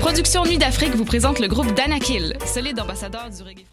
[0.00, 3.66] productions Nuit d'Afrique vous présentent le groupe Danakil, solide ambassadeur du reggae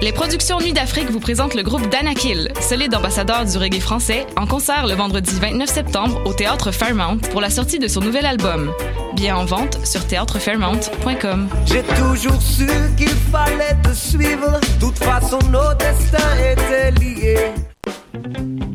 [0.00, 4.46] Les productions Nuit d'Afrique vous présentent le groupe Danakil, solide ambassadeur du reggae français, en
[4.46, 8.72] concert le vendredi 29 septembre au Théâtre Fairmount pour la sortie de son nouvel album.
[9.14, 11.48] Bien en vente sur théâtrefairmount.com.
[11.66, 18.69] J'ai toujours su qu'il fallait te suivre, toute façon nos destins étaient liés.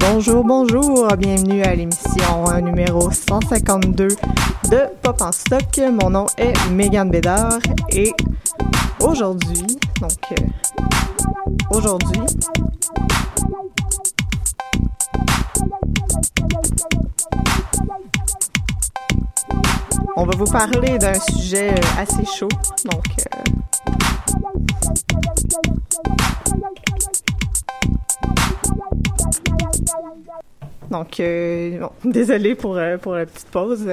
[0.00, 4.16] Bonjour, bonjour, bienvenue à l'émission euh, numéro 152 de
[5.02, 5.80] Pop en stock.
[6.00, 7.58] Mon nom est Megan Bédard
[7.90, 8.12] et
[9.00, 9.66] aujourd'hui,
[10.00, 10.36] donc euh,
[11.70, 12.20] aujourd'hui,
[20.16, 22.48] on va vous parler d'un sujet euh, assez chaud,
[22.84, 23.04] donc
[30.94, 33.88] Donc, euh, bon, désolé pour, euh, pour la petite pause.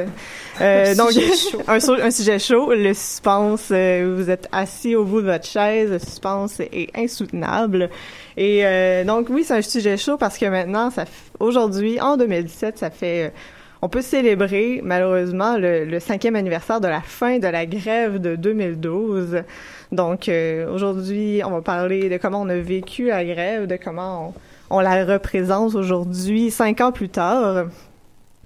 [0.62, 1.10] Euh, donc,
[1.68, 6.60] un, sujet chaud, le suspense, vous êtes assis au bout de votre chaise, le suspense
[6.60, 7.90] est insoutenable.
[8.38, 8.64] Et
[9.06, 11.06] donc, oui, c'est un sujet chaud parce que maintenant, ça,
[11.40, 13.34] aujourd'hui, en 2017, ça fait...
[13.82, 18.36] on peut célébrer, malheureusement, le, le cinquième anniversaire de la fin de la grève de
[18.36, 19.44] 2012.
[19.92, 24.30] Donc, euh, aujourd'hui, on va parler de comment on a vécu la grève, de comment
[24.30, 24.34] on
[24.72, 27.66] on la représente aujourd'hui, cinq ans plus tard.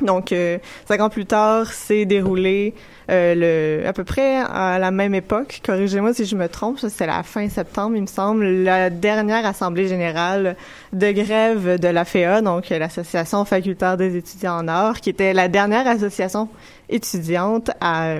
[0.03, 2.73] Donc, euh, cinq ans plus tard, c'est déroulé
[3.09, 5.61] euh, le, à peu près à la même époque.
[5.65, 9.87] Corrigez-moi si je me trompe, c'est la fin septembre, il me semble, la dernière assemblée
[9.87, 10.57] générale
[10.91, 15.31] de grève de la FEA, donc euh, l'Association facultaire des étudiants en arts, qui était
[15.31, 16.49] la dernière association
[16.89, 18.15] étudiante à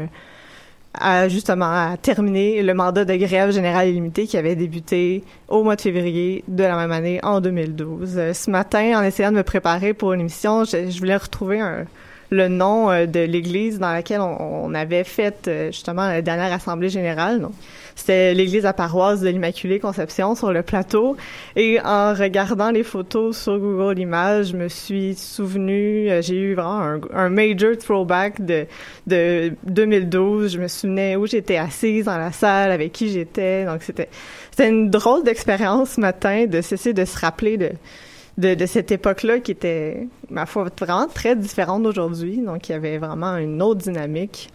[1.00, 5.76] à justement à terminer le mandat de grève générale illimitée qui avait débuté au mois
[5.76, 8.18] de février de la même année en 2012.
[8.18, 11.86] Euh, ce matin, en essayant de me préparer pour l'émission, je, je voulais retrouver un,
[12.36, 16.90] le nom euh, de l'église dans laquelle on, avait fait euh, justement la dernière assemblée
[16.90, 17.40] générale.
[17.42, 17.54] Donc,
[17.96, 21.16] c'était l'église à paroisse de l'Immaculée Conception sur le plateau.
[21.56, 26.56] Et en regardant les photos sur Google Images, je me suis souvenu, euh, j'ai eu
[26.56, 28.66] vraiment un, un major throwback de,
[29.08, 30.54] de 2012.
[30.54, 33.66] Je me souvenais où j'étais assise dans la salle, avec qui j'étais.
[33.66, 34.10] Donc c'était
[34.52, 37.72] c'était une drôle d'expérience ce matin de cesser de se rappeler de
[38.38, 42.38] de, de cette époque-là qui était, ma foi, vraiment très différente d'aujourd'hui.
[42.38, 44.50] Donc, il y avait vraiment une autre dynamique.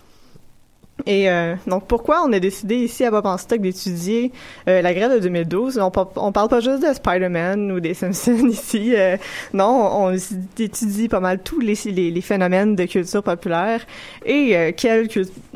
[1.07, 4.33] Et euh, donc, pourquoi on a décidé ici à Bob en Stock d'étudier
[4.69, 5.79] euh, la grève de 2012?
[5.79, 8.93] On, par- on parle pas juste de Spider-Man ou des Simpsons ici.
[8.95, 9.17] euh,
[9.55, 10.15] non, on,
[10.59, 13.81] étudie pas mal tous les, les, les phénomènes de culture populaire
[14.27, 15.09] et euh, quel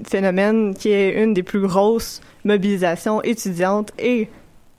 [0.07, 4.29] phénomène qui est une des plus grosses mobilisations étudiantes et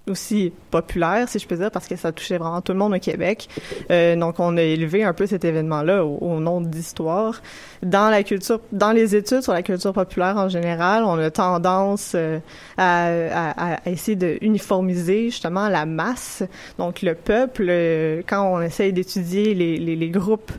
[0.08, 3.00] aussi populaire, si je peux dire, parce que ça touchait vraiment tout le monde au
[3.00, 3.48] Québec.
[3.90, 7.42] Euh, donc, on a élevé un peu cet événement-là au, au nom d'histoire.
[7.82, 12.14] Dans la culture, dans les études sur la culture populaire en général, on a tendance
[12.16, 12.40] euh,
[12.78, 16.44] à, à- à essayer de uniformiser justement la masse,
[16.78, 17.66] donc le peuple.
[17.70, 20.52] euh, quand on essaye d'étudier les, les, les groupes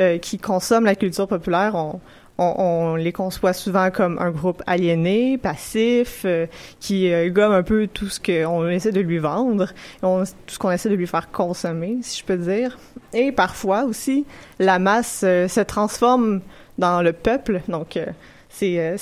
[0.00, 2.00] euh, qui consomment la culture populaire, on
[2.38, 6.46] on, les conçoit souvent comme un groupe aliéné, passif, euh,
[6.80, 10.70] qui euh, gomme un peu tout ce qu'on essaie de lui vendre, tout ce qu'on
[10.70, 12.76] essaie de lui faire consommer, si je peux dire.
[13.12, 14.26] Et parfois aussi,
[14.58, 16.40] la masse euh, se transforme
[16.78, 17.98] dans le peuple, donc
[18.48, 18.96] c'est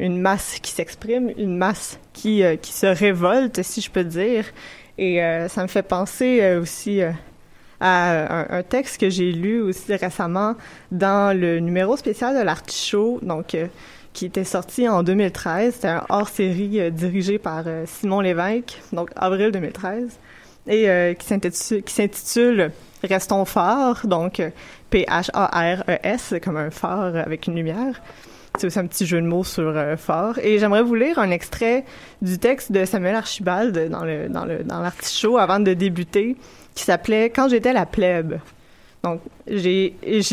[0.00, 4.44] une masse qui s'exprime, une masse qui qui se révolte, si je peux dire.
[4.96, 7.02] Et ça me fait penser aussi
[7.80, 10.54] à un, texte que j'ai lu aussi récemment
[10.92, 13.66] dans le numéro spécial de l'Artichaut, donc euh,
[14.12, 15.74] qui était sorti en 2013.
[15.74, 20.18] C'était un hors-série euh, dirigé par euh, Simon Lévesque, donc avril 2013,
[20.68, 21.26] et qui
[21.92, 22.70] s'intitule
[23.02, 24.42] Restons forts, donc
[24.90, 28.02] P-H-A-R-E-S, comme un phare avec une lumière.
[28.58, 30.38] C'est un petit jeu de mots sur fort.
[30.42, 31.84] Et j'aimerais vous lire un extrait
[32.20, 34.82] du texte de Samuel Archibald dans le dans le dans
[35.38, 36.36] avant de débuter
[36.74, 38.38] qui s'appelait Quand j'étais la plèbe.
[39.02, 39.54] Donc, je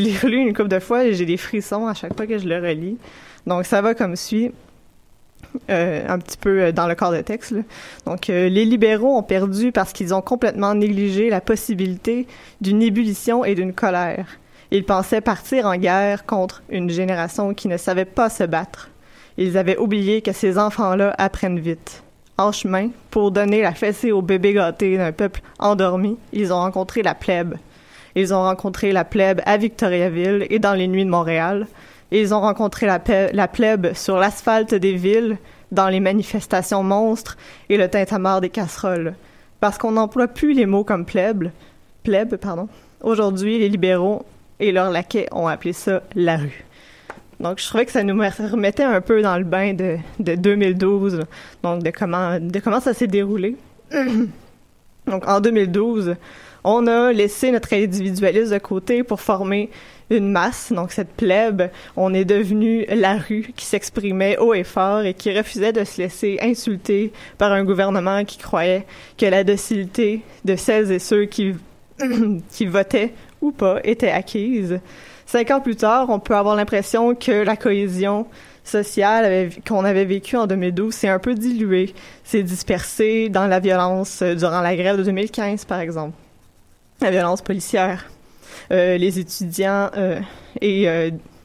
[0.01, 2.47] l'ai relu une couple de fois et j'ai des frissons à chaque fois que je
[2.47, 2.97] le relis.
[3.45, 4.51] Donc, ça va comme suit.
[5.69, 7.53] Euh, un petit peu euh, dans le corps de texte.
[8.05, 12.27] Donc, euh, les libéraux ont perdu parce qu'ils ont complètement négligé la possibilité
[12.59, 14.27] d'une ébullition et d'une colère.
[14.71, 18.89] Ils pensaient partir en guerre contre une génération qui ne savait pas se battre.
[19.37, 22.03] Ils avaient oublié que ces enfants-là apprennent vite
[22.37, 27.01] en chemin pour donner la fessée au bébé gâté d'un peuple endormi, ils ont rencontré
[27.01, 27.55] la plèbe.
[28.15, 31.67] Ils ont rencontré la plèbe à Victoriaville et dans les nuits de Montréal.
[32.11, 33.01] ils ont rencontré la,
[33.33, 35.37] la plèbe sur l'asphalte des villes,
[35.71, 37.37] dans les manifestations monstres
[37.69, 39.15] et le tintamarre des casseroles.
[39.59, 41.49] Parce qu'on n'emploie plus les mots comme plèbe,
[42.03, 42.69] plèbe, pardon.
[43.01, 44.25] Aujourd'hui, les libéraux
[44.59, 46.63] et leurs laquais ont appelé ça la rue.
[47.39, 51.21] Donc, je trouvais que ça nous remettait un peu dans le bain de, de 2012,
[51.61, 53.55] donc de comment, ça s'est déroulé.
[55.07, 56.15] donc, en 2012,
[56.63, 59.69] on a laissé notre individualisme de côté pour former
[60.09, 65.01] une masse, donc cette plèbe, on est devenu la rue qui s'exprimait haut et fort
[65.01, 68.85] et qui refusait de se laisser insulter par un gouvernement qui croyait
[69.17, 71.55] que la docilité de celles et ceux qui
[72.65, 74.79] votaient ou pas était acquise.
[75.25, 78.25] Cinq ans plus tard, on peut avoir l'impression que la cohésion
[78.67, 81.93] sociale qu'on avait vécue en 2012 s'est un peu diluée,
[82.23, 86.13] s'est dispersée dans la violence euh, durant la grève de 2015, par exemple.
[87.01, 88.09] La violence policière.
[88.71, 90.19] Euh, les étudiants euh,
[90.61, 90.87] et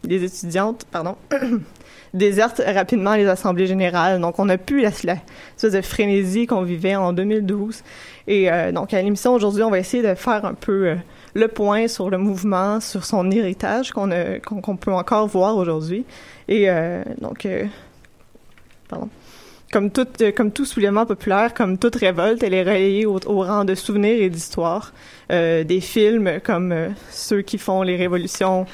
[0.04, 1.16] les étudiantes, pardon,
[2.14, 4.20] désertent rapidement les assemblées générales.
[4.20, 5.16] Donc, on a pu la, la
[5.56, 7.82] espèce frénésie qu'on vivait en 2012.
[8.26, 10.96] Et donc, à l'émission aujourd'hui, on va essayer de faire un peu
[11.34, 16.04] le point sur le mouvement, sur son héritage qu'on peut encore voir aujourd'hui.
[16.48, 17.64] Et euh, donc, euh,
[18.88, 19.08] pardon.
[19.72, 20.06] Comme tout,
[20.36, 24.28] comme tout soulèvement populaire, comme toute révolte, elle est relayée au, rang de souvenirs et
[24.28, 24.92] d'histoires.
[25.30, 28.66] Euh, des films comme ceux qui font les révolutions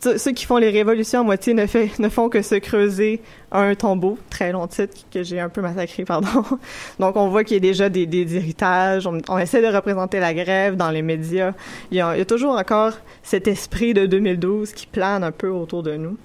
[0.00, 3.20] ceux qui font les révolutions à moitié ne, font que se creuser
[3.52, 4.18] un tombeau.
[4.30, 6.44] Très long titre que j'ai un peu massacré, pardon.
[7.00, 9.06] Donc, on voit qu'il y a déjà des, héritages.
[9.06, 11.52] On, essaie de représenter la grève dans les médias.
[11.90, 15.96] Il y a, toujours encore cet esprit de 2012 qui plane un peu autour de
[15.96, 16.16] nous.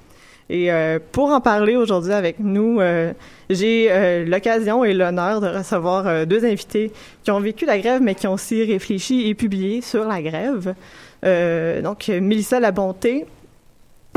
[0.49, 3.13] Et euh, pour en parler aujourd'hui avec nous, euh,
[3.49, 6.91] j'ai euh, l'occasion et l'honneur de recevoir deux invités
[7.23, 10.73] qui ont vécu la grève, mais qui ont aussi réfléchi et publié sur la grève.
[11.83, 13.25] donc, Mélissa Labonté,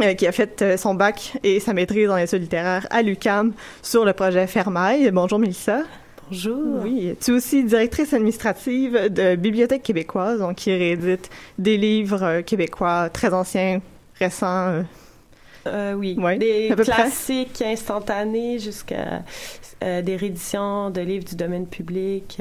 [0.02, 3.52] euh, qui a fait euh, son bac et sa maîtrise en études littéraires à l'UCAM
[3.80, 5.08] sur le projet Fermaille.
[5.12, 5.82] Bonjour Mélissa.
[6.28, 6.82] Bonjour.
[6.82, 12.42] Oui, tu es aussi directrice administrative de Bibliothèque québécoise, donc qui réédite des livres euh,
[12.42, 13.80] québécois très anciens,
[14.18, 14.82] récents.
[15.94, 19.22] oui, des classiques instantanés jusqu'à
[19.80, 22.40] des rééditions de livres du domaine public.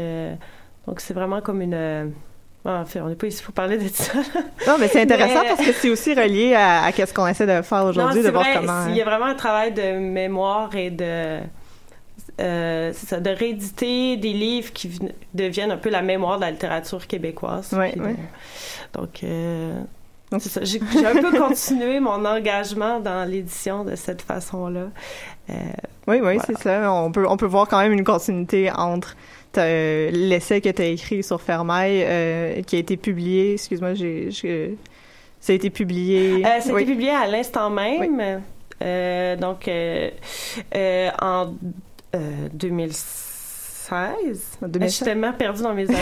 [0.87, 2.13] donc c'est vraiment comme une
[2.65, 4.13] ah, on n'est pas ici pour parler de ça.
[4.67, 7.61] non, mais c'est intéressant parce que c'est aussi relié à, à ce qu'on essaie de
[7.61, 8.87] faire aujourd'hui, de voir comment.
[8.87, 11.39] Il y a vraiment un travail de mémoire et de.
[12.39, 14.99] Euh, ça, de rééditer des livres qui
[15.35, 17.69] deviennent un peu la mémoire de la littérature québécoise.
[17.77, 18.15] Oui, oui.
[18.93, 19.79] donc, euh,
[20.31, 20.63] c'est ça.
[20.63, 24.87] J'ai un peu continué mon engagement dans l'édition de cette façon-là.
[25.49, 25.53] Euh,
[26.07, 26.91] oui, oui, c'est ça.
[26.91, 29.15] On peut, on peut voir quand même une continuité entre
[29.61, 34.29] l'essai que tu as écrit sur Fermaille, euh, qui a été publié, excuse-moi, j'ai,
[35.39, 36.45] ça a été publié.
[36.45, 38.41] Euh, ça a été publié à l'instant même.
[38.81, 39.69] Euh, donc,
[41.21, 41.53] en
[42.53, 43.29] 2016.
[44.79, 45.99] Je suis tellement perdue dans mes années.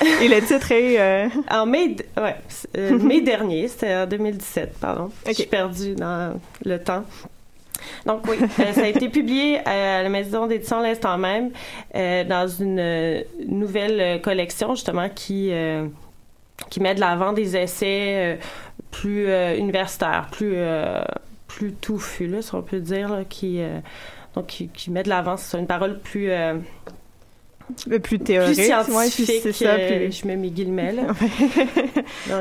[0.22, 1.28] Et le titre est...
[1.50, 2.36] En mai, ouais,
[2.98, 5.10] mai dernier, c'était en 2017, pardon.
[5.26, 7.04] Je suis perdue dans le temps.
[8.06, 11.50] Donc oui, euh, ça a été publié à la maison d'édition l'instant même
[11.94, 15.52] euh, dans une euh, nouvelle collection justement qui
[16.70, 18.38] qui met de l'avant des essais
[18.90, 20.56] plus universitaires, plus
[21.46, 23.60] plus touffu, là, si on peut dire, qui,
[24.34, 26.30] donc, qui, met de l'avance sur une parole plus
[28.02, 29.40] plus théorique, plus scientifique.
[29.42, 30.12] c'est ça, plus...
[30.12, 31.02] je mets mes guillemets là.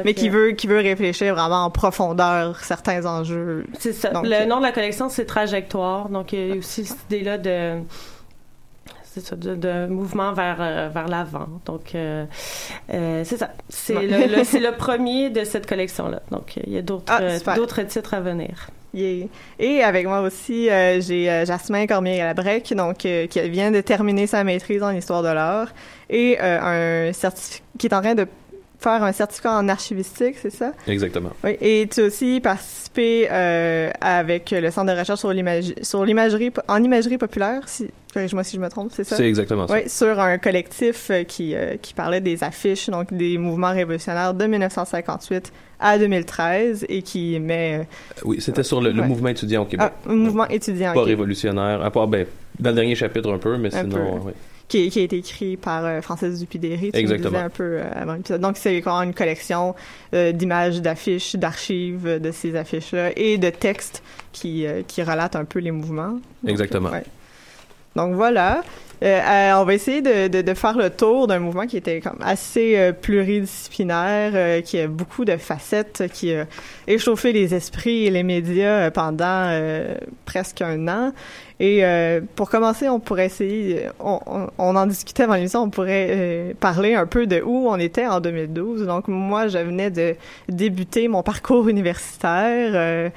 [0.05, 3.65] Mais qui veut qui veut réfléchir vraiment en profondeur certains enjeux.
[3.79, 4.12] C'est ça.
[4.24, 7.38] le nom de la collection c'est trajectoire, donc il y a aussi cette idée là
[7.38, 7.81] de
[9.36, 11.48] de, mouvement vers, euh, vers l'avant.
[11.65, 12.25] Donc, euh,
[12.93, 13.51] euh, c'est ça.
[13.69, 16.22] C'est le, c'est le premier de cette collection-là.
[16.31, 18.69] Donc, il y a d'autres, ah, d'autres titres à venir.
[18.94, 24.91] Et avec moi aussi, j'ai Jasmin Cormier-Galabrec, donc qui vient de terminer sa maîtrise en
[24.91, 25.70] histoire de l'art
[26.10, 28.27] et un certificat qui est en train de
[28.79, 30.72] faire un certificat en archivistique, c'est ça?
[30.88, 31.32] Exactement.
[31.44, 31.58] Oui.
[31.62, 35.32] Et tu as aussi participé euh, avec le Centre de recherche sur
[36.03, 39.15] l'imagerie, en imagerie populaire, si, corrige-moi si je me trompe, c'est ça?
[39.15, 39.74] C'est exactement ça.
[39.74, 44.34] Oui, sur un collectif euh, qui, euh, qui parlait des affiches, donc des mouvements révolutionnaires
[44.34, 47.88] de 1958 à 2013 et qui met...
[48.24, 49.91] oui, c'était sur le, mouvement étudiant au Québec.
[50.05, 50.93] Ah, mouvement étudiant.
[50.93, 52.25] Pas révolutionnaire, à part, ben,
[52.60, 54.34] dans le dernier chapitre un peu, mais sinon, oui
[54.67, 57.29] qui, qui, a été écrit par euh, Francis Dupidéry, tu Exactement.
[57.29, 58.41] disais un peu euh, avant l'épisode.
[58.41, 59.75] Donc, c'est quand une collection
[60.13, 64.03] euh, d'images, d'affiches, d'archives de ces affiches-là et de textes
[64.34, 66.19] qui, qui relatent un peu les mouvements.
[66.46, 66.91] Exactement.
[67.96, 68.63] Donc, voilà.
[69.01, 74.63] On va essayer de, de, de faire le tour d'un mouvement qui était assez pluridisciplinaire,
[74.63, 76.46] qui a beaucoup de facettes, qui a
[76.88, 79.51] échauffé les esprits et les médias pendant
[80.25, 81.13] presque un an
[81.60, 84.20] et euh, pour commencer, on pourrait essayer, on,
[84.60, 88.06] on, en discutait avant l'émission, on pourrait euh, parler un peu de où on était
[88.06, 88.86] en 2012.
[88.86, 90.16] Donc moi, je venais de
[90.50, 92.72] débuter mon parcours universitaire.
[92.76, 93.10] Euh,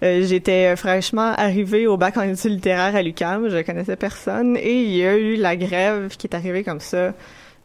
[0.00, 4.96] j'étais fraîchement arrivée au bac en études littéraires à l'UQAM, je connaissais personne, et il
[4.96, 7.14] y a eu la grève qui est arrivée comme ça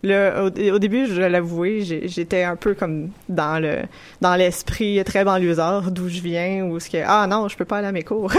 [0.04, 3.84] Là, au, début, je l'avouer, j'étais un peu comme dans le
[4.20, 7.78] dans l'esprit très banlieusard d'où je viens, ou ce que ah non, je peux pas
[7.78, 8.34] aller à mes cours.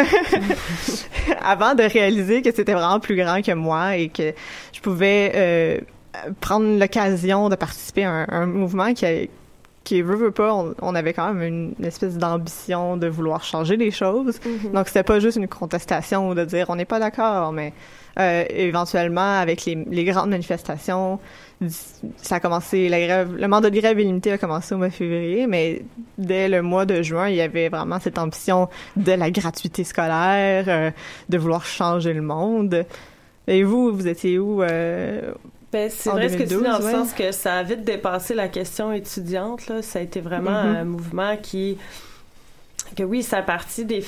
[1.43, 4.35] Avant de réaliser que c'était vraiment plus grand que moi et que
[4.75, 5.79] je pouvais euh,
[6.43, 9.31] prendre l'occasion de participer à un, mouvement qui
[9.85, 13.91] qui veut, veut pas, on, avait quand même une, espèce d'ambition de vouloir changer les
[13.91, 14.39] choses.
[14.39, 14.73] Mm-hmm.
[14.73, 17.73] Donc c'était pas juste une contestation ou de dire on n'est pas d'accord, mais
[18.19, 21.19] euh, éventuellement avec les, les grandes manifestations,
[22.17, 24.93] ça a commencé, la grève, le mandat de grève illimité a commencé au mois de
[24.93, 25.83] février, mais
[26.19, 30.65] dès le mois de juin, il y avait vraiment cette ambition de la gratuité scolaire,
[30.69, 30.91] euh,
[31.29, 32.85] de vouloir changer le monde.
[33.47, 35.33] Et vous, vous étiez où euh,
[35.73, 38.35] ben, c'est vrai ce que tu dis dans le sens que ça a vite dépassé
[38.35, 39.67] la question étudiante.
[39.67, 39.83] Là.
[39.83, 40.77] Ça a été vraiment mm-hmm.
[40.77, 41.79] un mouvement qui
[42.95, 44.05] que oui, ça a parti des,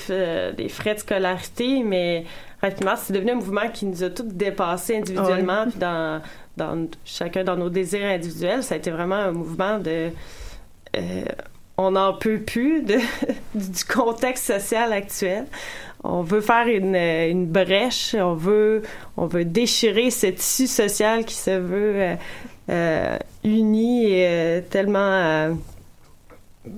[0.55, 2.25] des frais de scolarité, mais
[2.61, 6.21] rapidement, c'est devenu un mouvement qui nous a tous dépassés individuellement, puis dans,
[6.57, 8.63] dans chacun dans nos désirs individuels.
[8.63, 10.09] Ça a été vraiment un mouvement de
[10.95, 11.23] euh,
[11.77, 12.95] on n'en peut plus de,
[13.55, 15.45] du contexte social actuel.
[16.03, 18.81] On veut faire une, une, brèche, on veut,
[19.15, 22.15] on veut déchirer ce tissu social qui se veut euh,
[22.69, 25.55] euh uni et euh, tellement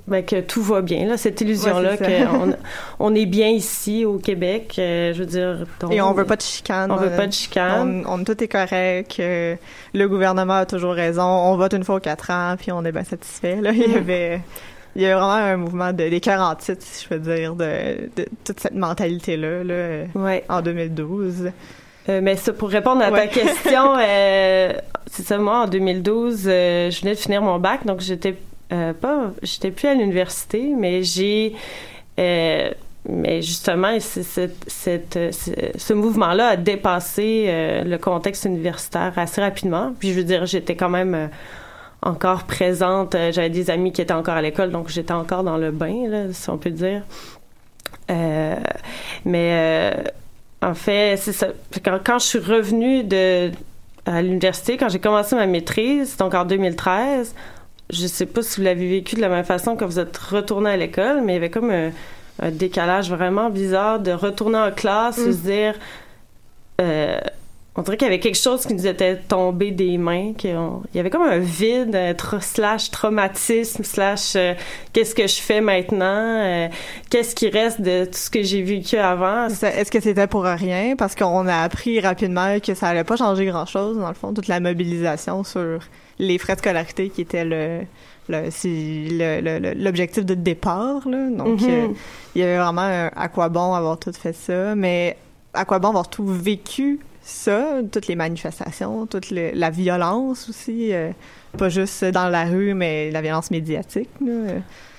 [0.07, 2.53] ben, que tout va bien, là, cette illusion-là qu'on
[2.99, 5.65] on est bien ici au Québec, euh, je veux dire.
[5.91, 6.91] Et on veut pas de chicane.
[6.91, 8.03] On veut pas de chicane.
[8.07, 9.17] On, tout est correct.
[9.19, 9.55] Euh,
[9.93, 11.23] le gouvernement a toujours raison.
[11.23, 13.61] On vote une fois aux quatre ans, puis on est bien satisfait.
[13.61, 13.97] Là, il y mm.
[13.97, 14.41] avait,
[14.95, 18.25] il y a vraiment un mouvement de, des 48, si je veux dire, de, de
[18.43, 21.51] toute cette mentalité-là, là, en 2012.
[22.07, 27.13] Euh, mais ça, pour répondre à ta question, c'est ça, moi, en 2012, je venais
[27.13, 28.35] de finir mon bac, donc j'étais
[28.71, 31.55] euh, pas, j'étais plus à l'université, mais j'ai,
[32.19, 32.71] euh,
[33.07, 39.93] mais justement, ce mouvement-là a dépassé euh, le contexte universitaire assez rapidement.
[39.99, 41.29] Puis je veux dire, j'étais quand même
[42.01, 43.15] encore présente.
[43.31, 46.31] J'avais des amis qui étaient encore à l'école, donc j'étais encore dans le bain, là,
[46.31, 47.01] si on peut dire.
[49.25, 49.93] mais
[50.61, 51.47] en fait, c'est ça.
[51.83, 53.51] Quand, quand, je suis revenue de
[54.05, 57.33] à l'université, quand j'ai commencé ma maîtrise, donc en 2013,
[57.89, 60.71] je sais pas si vous l'avez vécu de la même façon quand vous êtes retourné
[60.71, 61.91] à l'école, mais il y avait comme un,
[62.51, 65.31] décalage vraiment bizarre de retourner en classe, mm.
[65.31, 65.75] se dire.
[66.79, 67.19] Euh,
[67.75, 70.33] on dirait qu'il y avait quelque chose qui nous était tombé des mains.
[70.43, 70.51] il
[70.93, 74.53] y avait comme un vide, un slash traumatisme, slash euh,
[74.91, 76.67] qu'est-ce que je fais maintenant, euh,
[77.09, 79.47] qu'est-ce qui reste de tout ce que j'ai vécu avant?
[79.47, 80.95] Est-ce que c'était pour rien?
[80.97, 84.47] Parce qu'on a appris rapidement que ça allait pas changer grand-chose, dans le fond, toute
[84.47, 85.79] la mobilisation sur
[86.19, 87.81] les frais de scolarité qui étaient le
[88.29, 91.29] l'objectif de départ là.
[91.31, 91.69] donc mm-hmm.
[91.69, 91.87] euh,
[92.35, 95.17] il y avait vraiment à quoi bon avoir tout fait ça mais
[95.55, 96.99] à quoi bon avoir tout vécu
[97.29, 101.11] ça, toutes les manifestations, toute la violence aussi, euh,
[101.57, 104.09] pas juste dans la rue, mais la violence médiatique.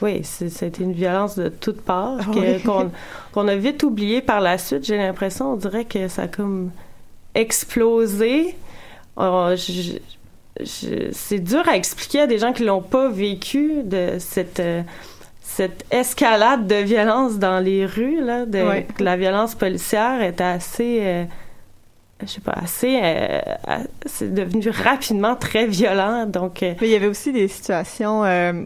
[0.00, 2.88] Oui, c'était une violence de toutes parts ah
[3.32, 4.84] qu'on a vite oublié par la suite.
[4.84, 6.70] J'ai l'impression, on dirait que ça a comme
[7.34, 8.54] explosé.
[9.16, 9.50] Oh,
[10.64, 14.82] c'est dur à expliquer à des gens qui l'ont pas vécu de cette euh,
[15.42, 21.24] cette escalade de violence dans les rues là de la violence policière est assez euh,
[22.22, 23.40] je sais pas, assez, euh,
[24.06, 26.26] c'est devenu rapidement très violent.
[26.26, 28.24] Donc, euh, il y avait aussi des situations.
[28.24, 28.64] Euh,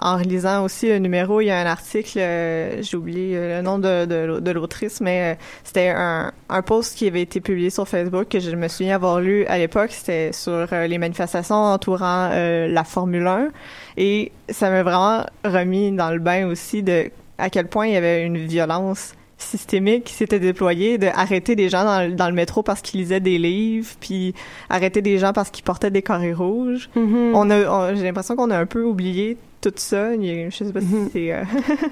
[0.00, 4.04] en relisant aussi le numéro, il y a un article, j'ai oublié le nom de,
[4.04, 8.50] de, l'autrice, mais c'était un, un post qui avait été publié sur Facebook que je
[8.50, 9.90] me souviens avoir lu à l'époque.
[9.92, 13.48] C'était sur les manifestations entourant la Formule 1,
[13.96, 17.96] et ça m'a vraiment remis dans le bain aussi de à quel point il y
[17.96, 22.62] avait une violence systémique qui s'était déployé de arrêter des gens dans, dans le métro
[22.62, 24.34] parce qu'ils lisaient des livres, puis
[24.70, 26.88] arrêter des gens parce qu'ils portaient des carrés rouges.
[26.96, 27.32] Mm-hmm.
[27.34, 30.12] On a, j'ai l'impression qu'on a un peu oublié tout ça.
[30.14, 31.08] Je sais pas si mm-hmm.
[31.12, 31.32] c'est.
[31.32, 31.44] Euh,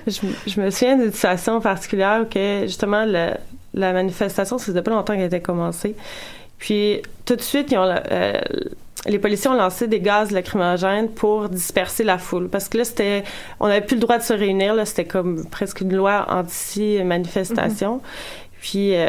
[0.47, 3.39] je, me souviens d'une situation particulière que justement la,
[3.75, 5.95] la manifestation, ça faisait pas longtemps qu'elle était commencée.
[6.59, 8.41] Puis tout de suite, ils ont, euh,
[9.07, 13.25] les policiers ont lancé des gaz lacrymogènes pour disperser la foule parce que là c'était
[13.59, 17.03] on n'avait plus le droit de se réunir là c'était comme presque une loi anti
[17.03, 18.61] manifestation mm-hmm.
[18.61, 19.09] puis euh,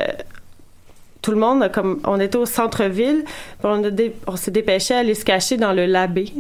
[1.21, 3.23] tout le monde comme on était au centre-ville
[3.63, 3.83] on,
[4.27, 6.33] on s'est dépêché à aller se cacher dans le labé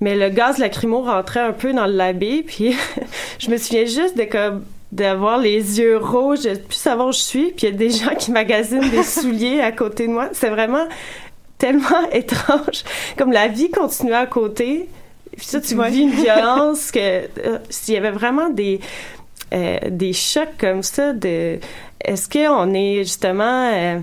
[0.00, 2.74] mais le gaz lacrymo rentrait un peu dans le labé puis
[3.38, 7.18] je me souviens juste de comme d'avoir les yeux rouges, de plus savoir où je
[7.18, 10.30] suis, puis il y a des gens qui magasinent des souliers à côté de moi.
[10.32, 10.86] C'est vraiment
[11.58, 12.84] tellement étrange.
[13.16, 14.88] Comme la vie continuait à côté.
[15.36, 18.80] Puis ça, tu vis une violence que euh, s'il y avait vraiment des
[19.54, 21.58] euh, des chocs comme ça de
[22.04, 24.00] est-ce qu'on est justement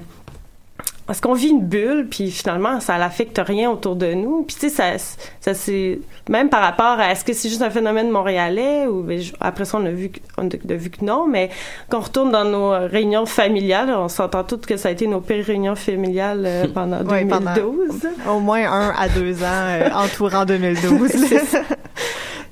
[1.08, 4.44] est-ce qu'on vit une bulle, puis finalement, ça n'affecte rien autour de nous.
[4.44, 4.98] Puis tu sais, ça,
[5.40, 9.22] ça c'est même par rapport à est-ce que c'est juste un phénomène montréalais ou ben,
[9.40, 11.52] après ça on a vu on a vu que non, mais
[11.90, 15.22] quand on retourne dans nos réunions familiales, on s'entend toutes que ça a été nos
[15.22, 18.08] pires réunions familiales euh, pendant 2012.
[18.28, 21.12] au moins un à deux ans euh, entourant 2012.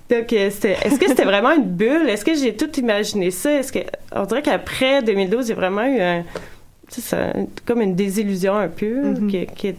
[0.10, 2.08] Donc, euh, est-ce que c'était vraiment une bulle?
[2.08, 3.52] Est-ce que j'ai tout imaginé ça?
[3.52, 3.80] Est-ce que,
[4.14, 6.24] on dirait qu'après 2012, il y a vraiment eu un,
[7.02, 7.34] c'est
[7.66, 9.28] comme une désillusion un peu, mm-hmm.
[9.30, 9.78] qui, qui, est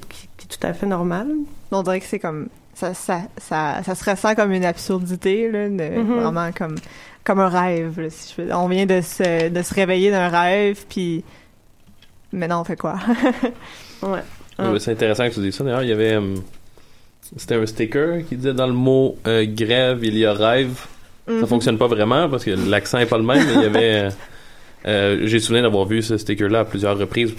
[0.49, 1.29] tout à fait normale.
[1.71, 5.69] On dirait que c'est comme ça, ça, ça, ça, se ressent comme une absurdité, là,
[5.69, 6.03] mm-hmm.
[6.03, 6.77] vraiment comme,
[7.25, 8.09] comme un rêve.
[8.11, 11.25] si je On vient de se, de se réveiller d'un rêve, puis
[12.33, 12.97] maintenant on fait quoi?
[14.03, 14.79] ouais.
[14.79, 15.65] c'est intéressant que tu dises ça.
[15.65, 16.15] D'ailleurs, il y avait.
[16.15, 16.37] Euh,
[17.37, 20.85] c'était un sticker qui disait dans le mot euh, grève, il y a rêve.
[21.27, 21.47] Ça mm-hmm.
[21.47, 24.09] fonctionne pas vraiment parce que l'accent est pas le même, mais il y avait.
[24.87, 27.35] Euh, j'ai souvenir d'avoir vu ce sticker-là à plusieurs reprises,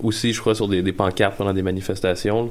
[0.00, 2.50] aussi, je crois, sur des, des pancartes pendant des manifestations.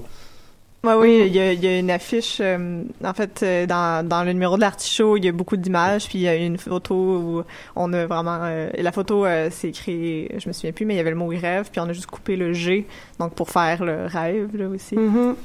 [0.86, 2.40] Ouais, oui, il y, a, il y a une affiche.
[2.42, 6.10] Euh, en fait, euh, dans, dans le numéro de l'artichaut, il y a beaucoup d'images,
[6.10, 7.44] puis il y a une photo où
[7.78, 8.40] on a vraiment.
[8.42, 11.28] Euh, la photo, c'est écrit, je me souviens plus, mais il y avait le mot
[11.28, 12.86] rêve, puis on a juste coupé le G,
[13.18, 14.96] donc pour faire le rêve là aussi.
[14.96, 15.36] Mm-hmm.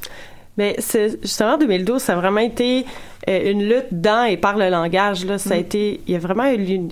[0.56, 0.76] Mais
[1.22, 2.84] justement 2012, ça a vraiment été
[3.28, 5.24] une lutte dans et par le langage.
[5.24, 5.60] Là, ça a mm.
[5.60, 6.88] été, il y a vraiment eu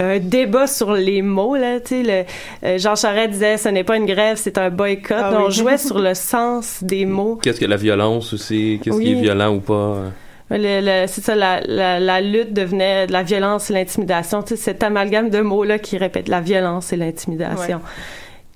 [0.00, 2.26] un débat sur les mots là tu sais
[2.64, 5.16] euh, Jean Charest disait ce n'est pas une grève c'est un boycott.
[5.20, 7.38] Ah on jouait sur le sens des mots.
[7.42, 10.04] Qu'est-ce que la violence aussi qu'est-ce qui est violent ou pas
[10.50, 11.60] c'est ça la,
[12.00, 14.42] la, lutte devenait la violence et l'intimidation.
[14.42, 17.80] Tu sais cet amalgame de mots là qui répète la violence et l'intimidation.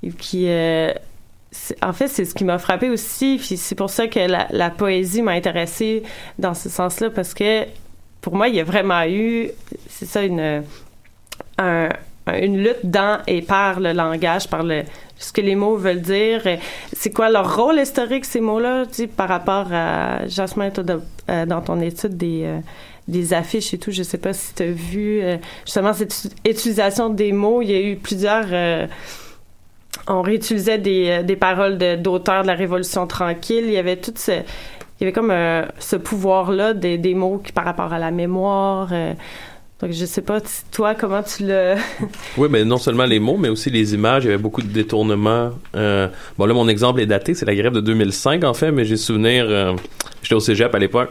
[0.02, 0.92] Et qui euh,
[1.82, 4.70] en fait, c'est ce qui m'a frappé aussi, puis c'est pour ça que la, la
[4.70, 6.02] poésie m'a intéressée
[6.38, 7.64] dans ce sens-là, parce que
[8.20, 9.50] pour moi, il y a vraiment eu,
[9.88, 10.64] c'est ça, une,
[11.58, 14.82] une lutte dans et par le langage, par le,
[15.18, 16.42] ce que les mots veulent dire.
[16.92, 18.84] C'est quoi leur rôle historique, ces mots-là,
[19.16, 20.70] par rapport à, Jasmin,
[21.28, 22.58] euh, dans ton étude des, euh,
[23.08, 27.10] des affiches et tout, je sais pas si tu as vu euh, justement cette utilisation
[27.10, 27.62] des mots.
[27.62, 28.46] Il y a eu plusieurs...
[30.08, 33.64] on réutilisait des, des paroles d'auteurs de, la Révolution tranquille.
[33.66, 34.32] Il y avait tout ce...
[35.00, 35.34] Il y avait comme
[35.80, 38.90] ce pouvoir-là des, des mots qui, par rapport à la mémoire...
[39.80, 41.74] Donc, je sais pas, toi, comment tu le...
[42.36, 44.24] oui, mais non seulement les mots, mais aussi les images.
[44.24, 45.50] Il y avait beaucoup de détournements.
[45.74, 46.08] Euh,
[46.38, 47.34] bon, là, mon exemple est daté.
[47.34, 49.46] C'est la grève de 2005, en fait, mais j'ai souvenir...
[49.48, 49.74] Euh,
[50.22, 51.10] j'étais au cégep à l'époque.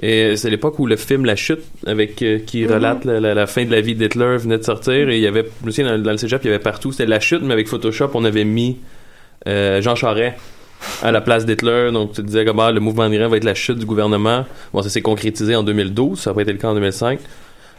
[0.00, 2.72] Et c'est l'époque où le film La Chute, avec euh, qui mm-hmm.
[2.72, 5.08] relate la, fin de la vie d'Hitler, venait de sortir.
[5.08, 6.92] Et il y avait, je me souviens, dans, le cégep, il y avait partout.
[6.92, 8.78] C'était La Chute, mais avec Photoshop, on avait mis
[9.46, 10.36] Jean Charest
[11.02, 11.90] à la place d'Hitler.
[11.92, 14.44] Donc, tu disais comment le mouvement de va être la chute du gouvernement.
[14.72, 16.20] Bon, ça s'est concrétisé en 2012.
[16.20, 17.18] Ça n'a pas été le cas en 2005.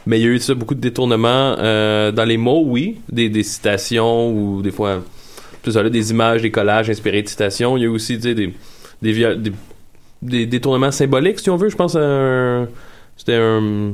[0.06, 3.28] Mais il y a eu ça, beaucoup de détournements euh, dans les mots, oui, des,
[3.28, 5.02] des citations ou des fois
[5.62, 7.76] tout ça, là, des images, des collages inspirés de citations.
[7.76, 8.52] Il y a aussi des, des,
[9.02, 9.52] des,
[10.22, 11.68] des détournements symboliques, si on veut.
[11.68, 12.66] Je pense à
[13.16, 13.92] C'était un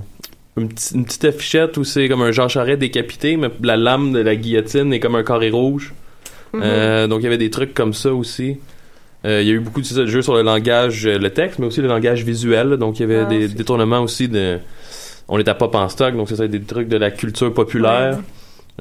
[0.56, 4.36] une, petite affichette où c'est comme un Jean Charest décapité, mais la lame de la
[4.36, 5.94] guillotine est comme un carré rouge.
[6.52, 6.60] Mm-hmm.
[6.62, 8.58] euh, donc il y avait des trucs comme ça aussi.
[9.24, 11.80] Euh, il y a eu beaucoup de jeux sur le langage, le texte, mais aussi
[11.80, 12.76] le langage visuel.
[12.76, 14.58] Donc il y avait ah, des détournements aussi de.
[15.28, 18.18] On était pas en stock, donc c'est des trucs de la culture populaire.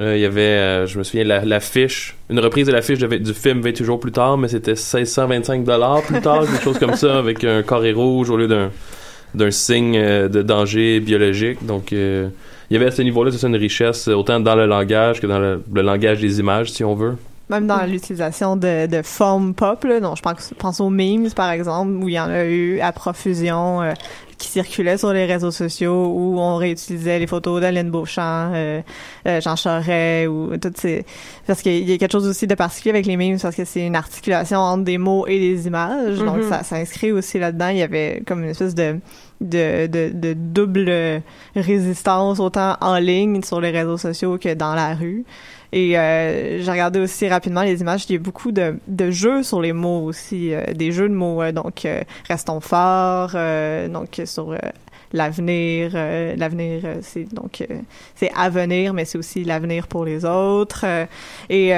[0.01, 3.85] Euh, il y avait, je me souviens, l'affiche, une reprise de l'affiche du film 28
[3.85, 7.61] jours plus tard, mais c'était 1625 dollars plus tard, quelque chose comme ça, avec un
[7.61, 8.71] carré rouge au lieu d'un
[9.33, 11.65] d'un signe euh, de danger biologique.
[11.65, 12.29] Donc, euh,
[12.69, 15.39] il y avait à ce niveau-là, c'est une richesse, autant dans le langage que dans
[15.39, 17.15] le, langage des images, si on veut.
[17.49, 21.91] Même dans l'utilisation de, de formes pop, là, je pense, pense aux memes, par exemple,
[21.91, 23.81] où il y en a eu à profusion.
[23.81, 23.93] Euh,
[24.43, 28.81] qui circulaient sur les réseaux sociaux où on réutilisait les photos d'Alain Beauchamp, euh,
[29.25, 31.05] euh, Jean Charest ou toutes ces
[31.47, 33.85] parce qu'il y a quelque chose aussi de particulier avec les memes parce que c'est
[33.85, 36.17] une articulation entre des mots et des images.
[36.19, 36.49] Donc mm-hmm.
[36.49, 37.69] ça s'inscrit aussi là-dedans.
[37.69, 38.99] Il y avait comme une espèce de
[39.39, 41.21] de, de, de double
[41.55, 45.25] résistance autant en ligne sur les réseaux sociaux que dans la rue
[45.73, 48.05] et euh, j'ai regardé aussi rapidement les images.
[48.07, 51.15] Il y a beaucoup de, de jeux sur les mots aussi, euh, des jeux de
[51.15, 51.41] mots.
[51.41, 51.87] Euh, donc,
[52.29, 53.35] restons forts.
[53.89, 54.55] donc, sur
[55.13, 55.91] l'avenir.
[55.93, 57.75] Euh, l'avenir, euh, c'est donc euh,
[58.15, 60.85] c'est à venir, mais c'est aussi l'avenir pour les autres.
[61.49, 61.69] et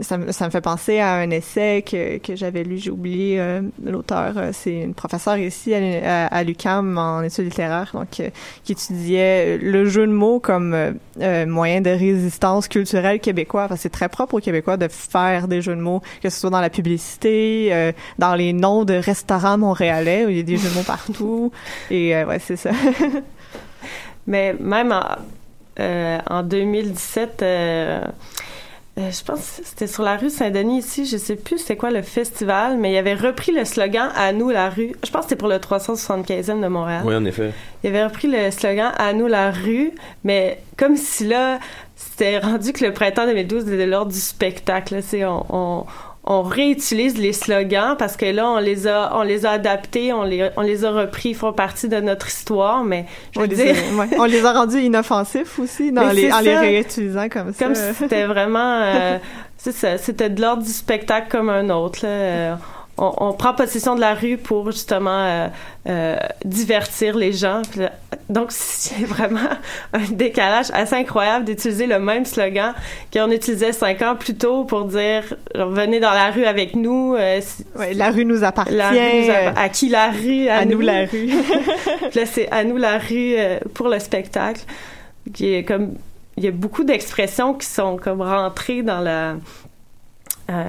[0.00, 3.40] ça, ça me fait penser à un essai que, que j'avais lu, j'ai oublié
[3.84, 4.34] l'auteur.
[4.52, 8.08] c'est une professeure ici à, à, l'UCAM en études littéraires, donc
[8.64, 10.98] qui étudiait le jeu de mots comme
[11.46, 13.64] moyen de résistance culturelle québécois.
[13.64, 16.50] Enfin, c'est très propre aux Québécois de faire des jeux de mots, que ce soit
[16.50, 20.70] dans la publicité, dans les noms de restaurants montréalais où il y a des jeux
[20.70, 21.52] de mots partout.
[21.90, 22.71] Et ouais, c'est ça.
[24.26, 25.02] Mais même en,
[25.80, 28.00] euh, en 2017, euh,
[28.98, 31.90] euh, je pense que c'était sur la rue Saint-Denis ici, je sais plus c'est quoi
[31.90, 34.92] le festival, mais il avait repris le slogan À nous la rue.
[35.02, 37.02] Je pense que c'était pour le 375e de Montréal.
[37.06, 37.52] Oui, en effet.
[37.82, 39.92] Il avait repris le slogan À nous la rue,
[40.24, 41.58] mais comme si là,
[41.96, 45.00] c'était rendu que le printemps 2012 était de l'ordre du spectacle.
[45.24, 45.84] On, on,
[46.24, 50.22] on réutilise les slogans parce que là on les a on les a adaptés on
[50.22, 53.70] les on les a repris ils font partie de notre histoire mais je on, les
[53.70, 53.74] a,
[54.18, 57.64] on les a rendus inoffensifs aussi dans les, en les réutilisant comme ça.
[57.64, 59.18] Comme si c'était vraiment euh,
[59.56, 62.56] c'est ça c'était de l'ordre du spectacle comme un autre là
[63.02, 65.48] on, prend possession de la rue pour justement euh,
[65.88, 67.62] euh, divertir les gens.
[68.28, 69.40] Donc, c'est vraiment
[69.92, 72.74] un décalage assez incroyable d'utiliser le même slogan
[73.12, 77.16] qu'on utilisait cinq ans plus tôt pour dire venez dans la rue avec nous.
[77.18, 77.40] Euh,
[77.94, 78.80] la rue nous appartient.
[78.80, 80.48] à qui la rue?
[80.48, 80.80] À, nous.
[80.80, 81.30] la rue.
[82.14, 83.34] là, c'est à nous la rue
[83.74, 84.62] pour le spectacle.
[85.32, 85.94] Qui est comme
[86.36, 89.36] il y a beaucoup d'expressions qui sont comme rentrées dans la
[90.50, 90.64] euh,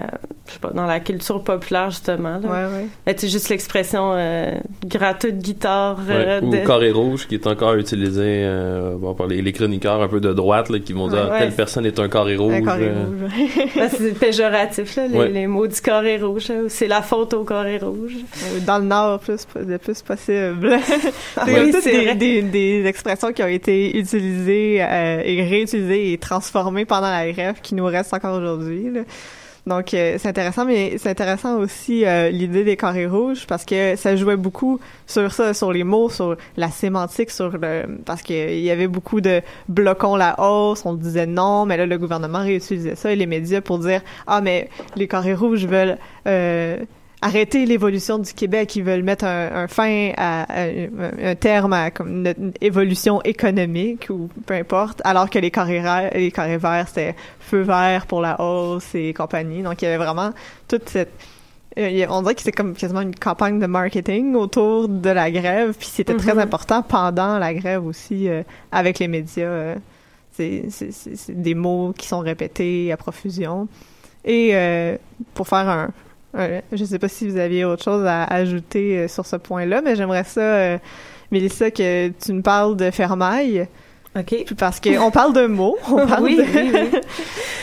[0.47, 2.38] je sais pas, dans la culture populaire, justement.
[2.38, 2.69] Là.
[2.69, 3.15] Ouais, ouais.
[3.17, 4.51] C'est juste l'expression euh,
[4.86, 5.99] gratteux de guitare.
[6.09, 10.19] Euh, ou carré rouge, qui est encore utilisé euh, bon, par les, chroniqueurs un peu
[10.19, 12.55] de droite, là, qui vont dire telle personne est un carré rouge.
[12.55, 13.89] Un carré rouge.
[13.97, 16.51] c'est péjoratif, là, les, les, mots du carré rouge.
[16.67, 18.17] C'est la faute au carré rouge.
[18.65, 20.77] Dans le Nord, plus, le plus possible.
[21.81, 27.31] c'est des, des, des, expressions qui ont été utilisées et réutilisées et transformées pendant la
[27.31, 28.91] grève qui nous restent encore aujourd'hui.
[29.65, 33.95] Donc euh, c'est intéressant, mais c'est intéressant aussi euh, l'idée des carrés rouges parce que
[33.95, 38.60] ça jouait beaucoup sur ça, sur les mots, sur la sémantique, sur le parce qu'il
[38.60, 42.95] y avait beaucoup de bloquons la hausse, on disait non, mais là le gouvernement réutilisait
[42.95, 45.97] ça et les médias pour dire ah mais les carrés rouges veulent
[46.28, 46.78] euh,
[47.23, 52.53] arrêter l'évolution du Québec, ils veulent mettre un, fin à, un terme à comme une,
[52.59, 55.81] évolution économique ou peu importe, alors que les carrés,
[56.13, 59.63] les carrés verts, c'était feu vert pour la hausse et compagnie.
[59.63, 60.31] Donc, il y avait vraiment
[60.67, 61.13] toute cette...
[61.79, 65.73] Euh, on dirait que c'est comme quasiment une campagne de marketing autour de la grève,
[65.77, 66.41] puis c'était très mm-hmm.
[66.41, 69.45] important pendant la grève aussi euh, avec les médias.
[69.45, 69.75] Euh,
[70.31, 70.65] c'est
[71.29, 73.67] des mots qui sont répétés à profusion.
[74.25, 74.55] Et
[75.36, 75.89] pour faire un,
[76.33, 79.81] je je sais pas si vous aviez autre chose à ajouter euh, sur ce point-là,
[79.81, 80.77] mais j'aimerais ça, euh,
[81.31, 83.67] Mélissa, que tu nous parles de fermaille.
[84.15, 84.53] OK.
[84.57, 85.77] Parce qu'on parle de mots.
[85.89, 86.71] On parle oui, oui,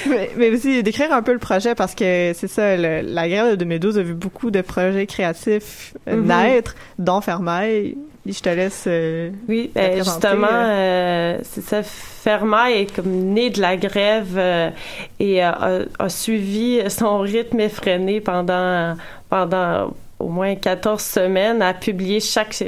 [0.06, 0.18] oui.
[0.37, 3.98] mais, aussi décrire un peu le projet parce que c'est ça, la grève de 2012
[3.98, 6.26] a vu beaucoup de projets créatifs euh, mm-hmm.
[6.26, 7.96] naître, dont Fermaille.
[8.26, 8.85] Je te laisse.
[8.87, 11.83] Euh, oui, ben, justement, euh, c'est ça.
[11.83, 14.38] Fermaille est comme né de la grève
[15.18, 18.94] et a, a, suivi son rythme effréné pendant,
[19.30, 22.62] pendant au moins 14 semaines, a publié chaque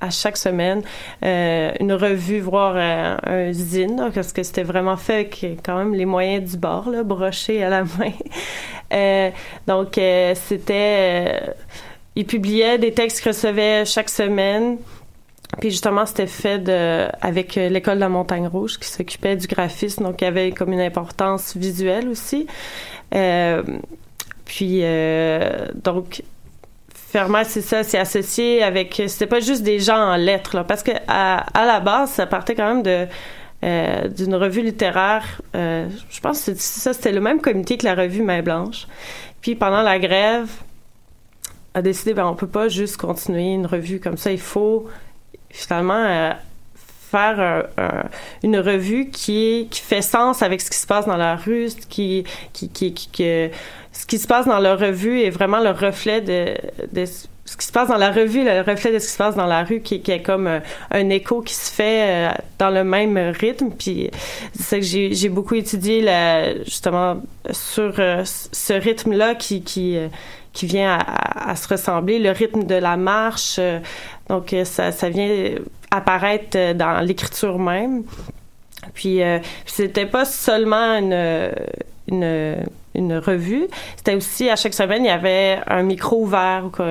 [0.00, 0.82] à chaque semaine
[1.24, 5.94] euh, une revue, voire euh, un zine, parce que c'était vraiment fait avec quand même
[5.94, 7.84] les moyens du bord, là, broché à la
[8.90, 9.30] main.
[9.66, 10.00] donc,
[10.34, 11.42] c'était...
[12.18, 14.76] il publiait des textes qu'il recevait chaque semaine.
[15.60, 16.68] Puis justement, c'était fait
[17.22, 20.74] avec l'école de la Montagne Rouge qui s'occupait du graphisme, donc il y avait comme
[20.74, 22.46] une importance visuelle aussi.
[24.44, 24.82] puis
[25.82, 26.22] donc
[27.10, 29.02] Fermat, c'est ça, c'est associé avec.
[29.06, 32.54] C'était pas juste des gens en lettres, là, parce que à, la base, ça partait
[32.54, 33.06] quand même de
[33.64, 35.40] euh, d'une revue littéraire.
[35.56, 38.86] Euh, je pense que ça, c'était le même comité que la revue Main Blanche.
[39.40, 40.48] Puis pendant la grève,
[41.74, 44.32] a décidé, ben on peut pas juste continuer une revue comme ça.
[44.32, 44.86] Il faut
[45.50, 46.32] finalement euh,
[47.10, 47.66] faire
[48.42, 52.24] une revue qui qui fait sens avec ce qui se passe dans la rue, qui
[52.52, 53.50] qui qui, qui
[53.92, 56.54] ce qui se passe dans la revue est vraiment le reflet de,
[56.92, 57.06] de
[57.48, 59.46] ce qui se passe dans la revue, le reflet de ce qui se passe dans
[59.46, 62.84] la rue, qui, qui est comme un, un, écho qui se fait euh, dans le
[62.84, 63.70] même rythme.
[63.70, 64.10] Puis
[64.54, 70.08] c'est que j'ai, beaucoup étudié là, justement sur euh, ce rythme-là qui qui euh,
[70.52, 73.60] qui vient à, se ressembler, le rythme de la marche.
[74.28, 75.28] donc ça, ça vient
[75.90, 78.04] apparaître dans l'écriture même.
[78.94, 79.20] Puis
[79.66, 82.66] c'était pas seulement une
[82.98, 83.66] une revue.
[83.96, 86.82] C'était aussi à chaque semaine, il y avait un micro ouvert où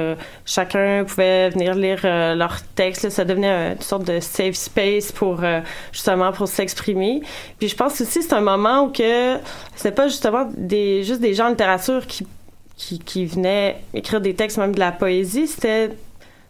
[0.46, 3.10] chacun pouvait venir lire euh, leur texte.
[3.10, 5.60] Ça devenait une sorte de safe space pour euh,
[5.92, 7.22] justement pour s'exprimer.
[7.60, 9.38] Puis je pense aussi c'est un moment où que
[9.76, 12.26] c'est pas justement des juste des gens en littérature qui
[12.78, 15.48] qui, qui venaient écrire des textes, même de la poésie.
[15.48, 15.92] C'était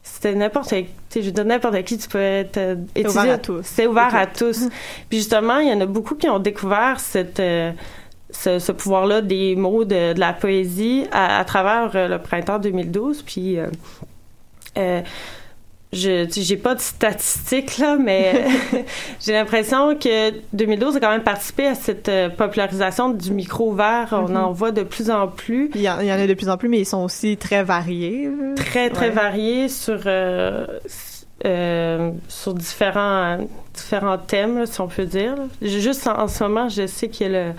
[0.03, 3.61] c'était n'importe qui, je veux dire, n'importe qui, tu peux être C'est ouvert à tous.
[3.63, 4.69] C'est ouvert à tous.
[5.09, 7.73] Puis justement, il y en a beaucoup qui ont découvert cette, euh,
[8.31, 13.23] ce, pouvoir-là des mots de, de la poésie à, travers euh, le printemps 2012.
[13.23, 13.67] Puis, euh,
[14.77, 15.01] euh,
[15.93, 18.45] je j'ai pas de statistiques là, mais
[19.19, 24.09] j'ai l'impression que 2012 a quand même participé à cette popularisation du micro ouvert.
[24.11, 24.37] On mm-hmm.
[24.37, 25.71] en voit de plus en plus.
[25.75, 28.29] Il y, en, a de plus en plus, mais ils sont aussi très variés.
[28.55, 30.01] Très très variés sur
[32.27, 33.37] sur différents
[33.73, 35.35] différents thèmes, si on peut dire.
[35.61, 37.53] Juste en, en, ce moment, je sais qu'il y a le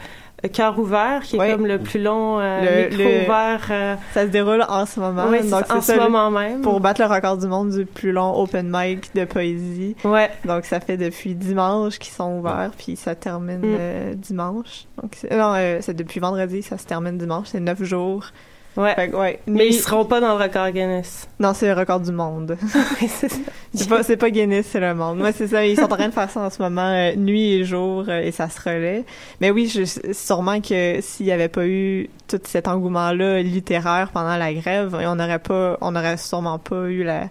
[0.53, 3.67] Cœur ouvert, qui est comme le plus long euh, micro ouvert.
[3.71, 5.27] Euh, ça se déroule en ce moment.
[5.29, 6.61] Oui, en ce moment même.
[6.61, 9.97] Pour battre le record du monde du plus long open mic de poésie.
[10.05, 10.31] Ouais.
[10.45, 13.77] Donc ça fait depuis dimanche qu'ils sont ouverts, puis ça termine mm.
[13.81, 14.87] euh, dimanche.
[15.03, 17.49] Donc non, c'est depuis vendredi, ça se termine dimanche.
[17.51, 18.27] C'est neuf jours.
[18.79, 19.13] Ouais.
[19.13, 19.41] ouais.
[19.49, 21.29] Mais, ils seront pas dans le record Guinness.
[21.41, 22.57] Non, c'est le record du monde.
[23.75, 25.19] c'est pas, pas Guinness, c'est le monde.
[25.19, 25.67] Moi, c'est ça.
[25.67, 28.21] Ils sont en train de faire ça en ce moment, euh, nuit et jour, euh,
[28.21, 29.05] et ça se relaie.
[29.41, 34.37] Mais oui, je, sûrement que s'il y avait pas eu tout cet engouement-là littéraire pendant
[34.37, 37.29] la grève, on n'aurait pas, on aurait sûrement pas eu la,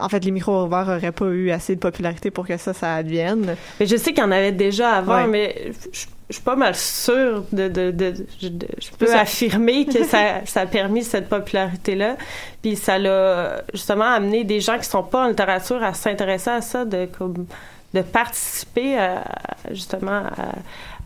[0.00, 2.94] en fait, les micros ouverts auraient pas eu assez de popularité pour que ça, ça
[2.94, 3.56] advienne.
[3.78, 6.74] Mais je sais qu'il y en avait déjà avant, mais je, je, suis pas mal
[6.74, 12.16] sûre de, de, de, je, peux affirmer que ça, ça a permis cette popularité-là.
[12.62, 16.60] Puis ça l'a justement amené des gens qui sont pas en littérature à s'intéresser à
[16.60, 17.46] ça, de comme
[17.94, 19.22] de participer à,
[19.70, 20.22] justement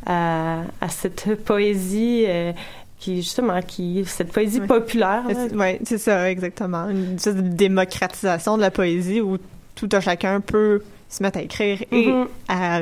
[0.06, 2.52] à, à, cette poésie euh,
[3.00, 5.24] qui justement qui cette poésie populaire.
[5.52, 7.16] Oui, c'est ça exactement, une
[7.56, 9.38] démocratisation de la poésie où
[9.74, 12.26] tout un chacun peut se mettre à écrire et mm-hmm.
[12.48, 12.80] à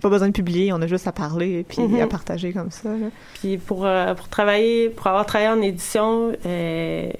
[0.00, 2.02] pas besoin de publier, on a juste à parler et puis mm-hmm.
[2.02, 2.90] à partager comme ça.
[3.34, 7.10] Puis pour euh, pour travailler, pour avoir travaillé en édition, euh,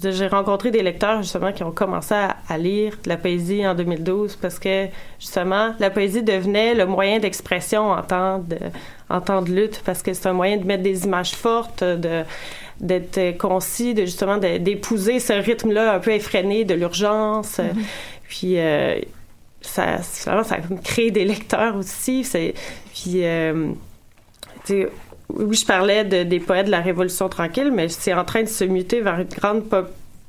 [0.00, 4.36] j'ai rencontré des lecteurs justement qui ont commencé à, lire de la poésie en 2012
[4.36, 4.86] parce que
[5.18, 8.58] justement la poésie devenait le moyen d'expression en temps de
[9.10, 12.22] en temps de lutte parce que c'est un moyen de mettre des images fortes, de
[12.80, 17.58] d'être concis, de justement d'épouser ce rythme-là un peu effréné de l'urgence.
[17.58, 17.84] Mm-hmm.
[18.28, 18.98] Puis euh,
[19.62, 22.28] ça, ça, ça crée des lecteurs aussi.
[22.92, 23.72] Puis euh,
[24.68, 28.48] oui, je parlais de, des poètes de la Révolution tranquille, mais c'est en train de
[28.48, 29.64] se muter vers une grande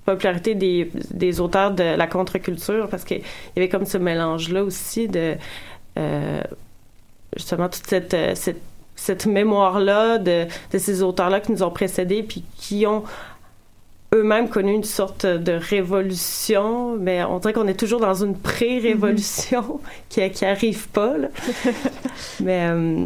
[0.05, 5.35] popularité des, auteurs de la contre-culture parce qu'il y avait comme ce mélange-là aussi de
[5.97, 6.41] euh,
[7.35, 8.61] justement toute cette, cette,
[8.95, 13.03] cette mémoire-là de, de ces auteurs-là qui nous ont précédés puis qui ont
[14.13, 19.79] eux-mêmes connu une sorte de révolution, mais on dirait qu'on est toujours dans une pré-révolution
[20.09, 21.17] qui, qui arrive pas.
[21.17, 21.27] Là.
[22.39, 23.05] mais euh,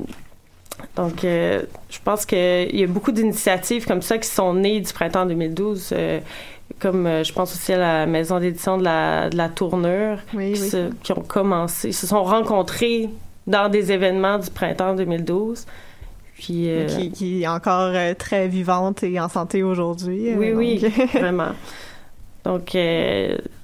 [0.95, 4.91] donc, euh, je pense qu'il y a beaucoup d'initiatives comme ça qui sont nées du
[4.91, 5.89] printemps 2012.
[5.93, 6.19] Euh,
[6.79, 10.19] comme je pense aussi à la maison d'édition de la, de la Tournure,
[11.01, 13.09] qui, ont commencé, se sont rencontrés
[13.47, 15.65] dans des événements du printemps 2012.
[16.37, 20.33] Puis, qui, qui, est encore très vivante et en santé aujourd'hui.
[20.35, 20.77] Oui, oui,
[21.13, 21.53] vraiment.
[22.43, 22.77] Donc,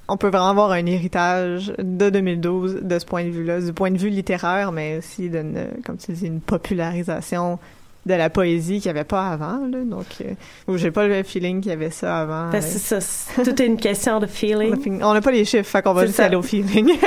[0.08, 3.90] on peut vraiment avoir un héritage de 2012 de ce point de vue-là, du point
[3.90, 7.58] de vue littéraire, mais aussi d'une, comme tu dis, une popularisation
[8.06, 9.66] de la poésie qu'il n'y avait pas avant.
[9.66, 10.34] Là, donc, euh,
[10.76, 12.50] j'ai pas le feeling qu'il y avait ça avant.
[12.50, 13.42] Ben, c'est ça.
[13.42, 15.02] Tout est une question de feeling.
[15.02, 16.92] On n'a pas les chiffres, fait qu'on va juste aller au feeling.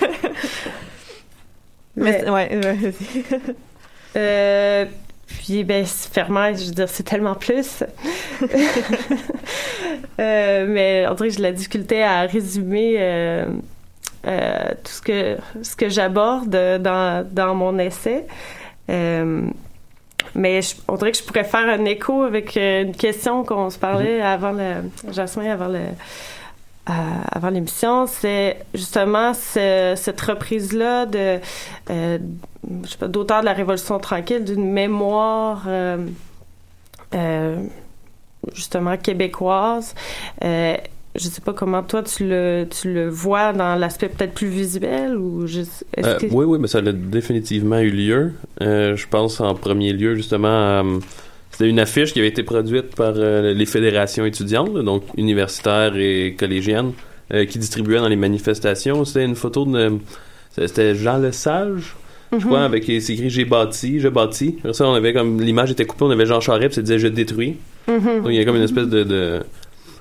[1.96, 2.94] Mais, ouais, ouais
[4.18, 4.84] euh,
[5.28, 7.84] puis, ben, fermé, je veux dire, c'est tellement plus.
[10.20, 13.44] euh, mais on dirait que j'ai la difficulté à résumer euh,
[14.26, 18.24] euh, tout ce que, ce que j'aborde dans, dans mon essai.
[18.90, 19.42] Euh,
[20.34, 24.20] mais on dirait que je pourrais faire un écho avec une question qu'on se parlait
[24.20, 24.34] mm-hmm.
[24.34, 25.80] avant le, Jasmin, avant le,
[26.88, 31.38] avant l'émission, c'est justement cette reprise-là de,
[31.90, 32.18] euh,
[32.84, 36.06] je sais pas, d'auteur de la Révolution tranquille, d'une mémoire euh,
[37.14, 37.56] euh,
[38.54, 39.94] justement québécoise.
[40.44, 40.76] Euh,
[41.14, 45.16] je sais pas comment toi tu le, tu le vois dans l'aspect peut-être plus visuel
[45.16, 46.26] ou juste, que...
[46.32, 48.32] Oui, oui, mais ça a définitivement eu lieu.
[48.60, 50.84] je pense en premier lieu justement
[51.58, 56.36] c'était une affiche qui avait été produite par euh, les fédérations étudiantes, donc universitaires et
[56.38, 56.92] collégiennes,
[57.34, 59.04] euh, qui distribuaient dans les manifestations.
[59.04, 59.98] C'était une photo de...
[60.52, 61.96] C'était Jean Lesage,
[62.30, 62.42] je mhm.
[62.44, 64.58] crois, avec c'est écrit J'ai bâti, je bâtis.
[64.72, 67.08] ça, on avait comme l'image était coupée, on avait Jean Charest, puis ça disait Je
[67.08, 67.56] détruis.
[67.88, 68.22] Mhm.
[68.22, 69.40] Donc il y a comme une espèce de, de,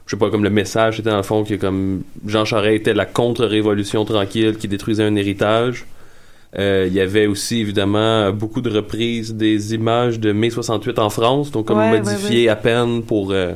[0.05, 2.93] je sais pas, comme le message était dans le fond que comme Jean Charest était
[2.93, 5.87] la contre-révolution tranquille qui détruisait un héritage.
[6.57, 11.09] Euh, il y avait aussi évidemment beaucoup de reprises des images de mai 68 en
[11.09, 13.51] France, donc comme modifiées à peine pour euh,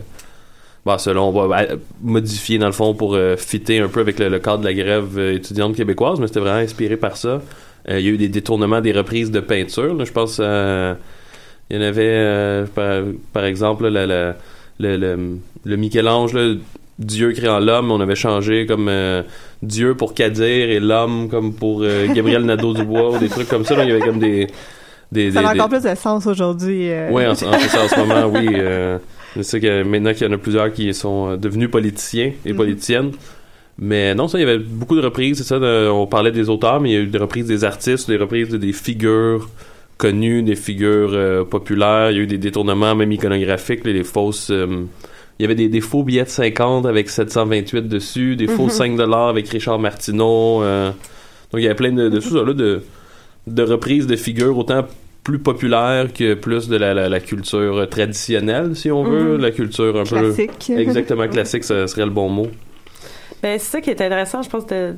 [0.85, 1.65] bah, selon bah,
[2.01, 5.17] modifier dans le fond pour euh, fitter un peu avec le, cadre de la grève
[5.17, 7.41] étudiante québécoise, mais c'était vraiment inspiré par ça.
[7.87, 10.03] Il y a eu des détournements des reprises de peinture.
[10.05, 12.65] je pense il y en avait
[13.33, 14.33] par, exemple le,
[14.77, 16.59] le Michel-Ange
[17.01, 19.23] Dieu créant l'homme, on avait changé comme euh,
[19.63, 23.83] Dieu pour Kadir et l'homme comme pour euh, Gabriel Nadeau-Dubois ou des trucs comme ça.
[23.83, 24.47] il y avait comme des...
[25.11, 26.91] des ça a encore plus de sens aujourd'hui.
[26.91, 27.09] Euh.
[27.11, 28.55] Oui, en, en, ce moment, oui.
[29.35, 32.57] je sais que maintenant qu'il y en a plusieurs qui sont devenus politiciens et mhm.
[32.57, 33.11] politiciennes.
[33.79, 35.57] Mais non, ça, il y avait beaucoup de reprises, c'est ça.
[35.57, 38.49] on parlait des auteurs, mais il y a eu des reprises des artistes, des reprises
[38.49, 39.49] de des figures
[39.97, 42.11] connues, des figures populaires.
[42.11, 44.51] Il y a eu des détournements, même iconographiques, les, les fausses
[45.41, 48.97] il y avait des, faux billets de 50 avec 728 dessus, des faux 5 mhm.
[48.97, 50.61] dollars avec Richard Martineau.
[50.61, 50.91] Euh.
[51.51, 52.83] donc il y avait plein de, de,
[53.47, 54.85] de, reprises de figures autant
[55.23, 59.41] plus populaires que plus de la, culture traditionnelle, si on veut, mhm.
[59.41, 60.51] la culture un classique.
[60.67, 62.47] peu exactement classique, ce serait le bon mot.
[63.41, 64.93] Ben, c'est ça qui est intéressant, je pense, de,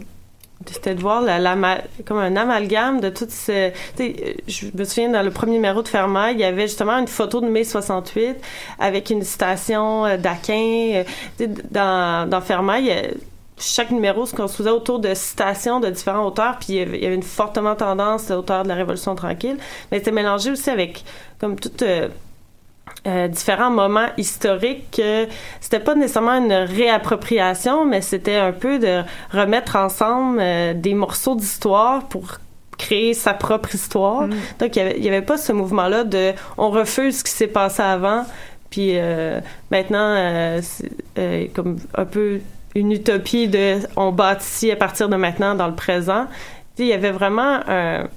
[0.65, 3.73] c'était de voir la, comme un amalgame de toutes ces...
[3.97, 7.41] Je me souviens, dans le premier numéro de Fermat, il y avait justement une photo
[7.41, 8.37] de mai 68
[8.79, 11.03] avec une citation euh, d'Aquin.
[11.41, 12.79] Euh, dans, dans Fermat,
[13.57, 17.23] chaque numéro se construisait autour de citations de différents auteurs, puis il y avait, une
[17.23, 19.57] fortement tendance auteur de la Révolution tranquille,
[19.91, 21.03] mais c'était mélangé aussi avec
[21.39, 21.81] comme toute...
[21.81, 22.09] Euh,
[23.05, 25.01] euh, différents moments historiques
[25.59, 29.01] c'était pas nécessairement une réappropriation mais c'était un peu de
[29.31, 32.37] remettre ensemble euh, des morceaux d'histoire pour
[32.77, 34.35] créer sa propre histoire mm.
[34.59, 37.81] donc il y, avait, pas ce mouvement là de on refuse ce qui s'est passé
[37.81, 38.25] avant
[38.69, 42.39] puis euh, maintenant c'est comme un peu
[42.73, 46.27] une utopie de on bâtit à partir de maintenant dans le présent
[46.77, 48.07] il y avait vraiment un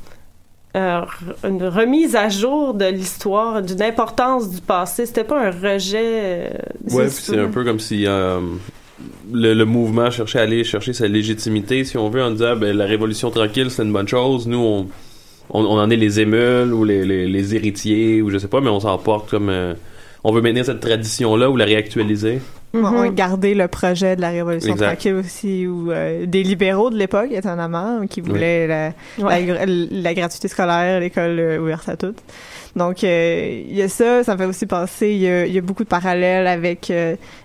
[0.77, 1.01] euh,
[1.43, 5.07] une remise à jour de l'histoire, d'une importance du passé.
[5.07, 6.03] C'était pas un rejet.
[6.05, 6.51] Euh,
[6.91, 8.41] ouais, c'est un peu comme si euh,
[9.33, 12.85] le, mouvement cherchait à aller chercher sa légitimité, si on veut, en disant ben, la
[12.85, 14.47] révolution tranquille, c'est une bonne chose.
[14.47, 14.87] Nous, on,
[15.51, 18.81] on, en est les émules ou les, les, héritiers ou je sais pas, mais on
[18.81, 19.51] s'en porte comme
[20.25, 22.41] on veut maintenir cette tradition-là ou la réactualiser.
[22.83, 27.31] Mm garder le projet de la Révolution tranquille aussi, ou euh, des libéraux de l'époque,
[27.31, 32.19] étonnamment, qui voulaient la, la, gratuité scolaire, l'école euh, ouverte à toutes.
[32.75, 35.85] Donc, euh, il y a ça, ça me fait aussi penser, il y a, beaucoup
[35.85, 36.93] de parallèles avec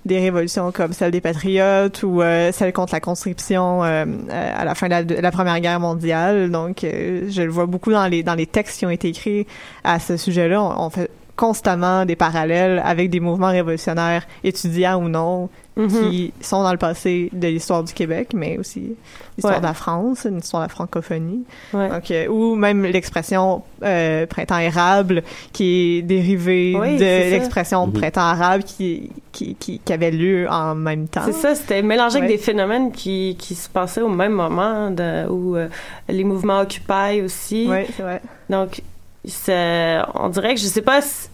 [0.06, 5.16] des révolutions comme celle des Patriotes ou celle contre la conscription à la fin de
[5.16, 6.52] la, Première Guerre mondiale.
[6.52, 9.48] Donc, je le vois beaucoup dans les dans les textes qui ont été écrits
[9.86, 10.62] à ce sujet-là.
[10.62, 11.10] on fait
[11.42, 15.88] constamment des parallèles avec des mouvements révolutionnaires étudiants ou non mhm.
[15.88, 18.96] qui sont dans le passé de l'histoire du Québec, mais aussi
[19.38, 21.44] l'histoire de la France, l'histoire de la francophonie.
[21.74, 27.94] Donc, euh, ou même l'expression euh, printemps érable qui est dérivée de l'expression mhm.
[27.94, 31.24] printemps arabe qui, qui, qui, avait lieu en même temps.
[31.26, 35.28] C'est ça, c'était mélangé avec des phénomènes qui, qui se passaient au même moment, de,
[35.28, 35.70] où euh,
[36.08, 37.66] les mouvements Occupy aussi.
[37.68, 38.22] Oui, c'est vrai.
[38.48, 38.84] Donc,
[39.26, 41.31] on dirait que je sais pas si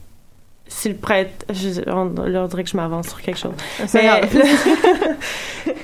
[0.86, 1.46] le prêtre,
[1.88, 2.06] on,
[2.48, 3.52] dirait que je m'avance sur quelque chose.
[3.94, 4.44] Mais le,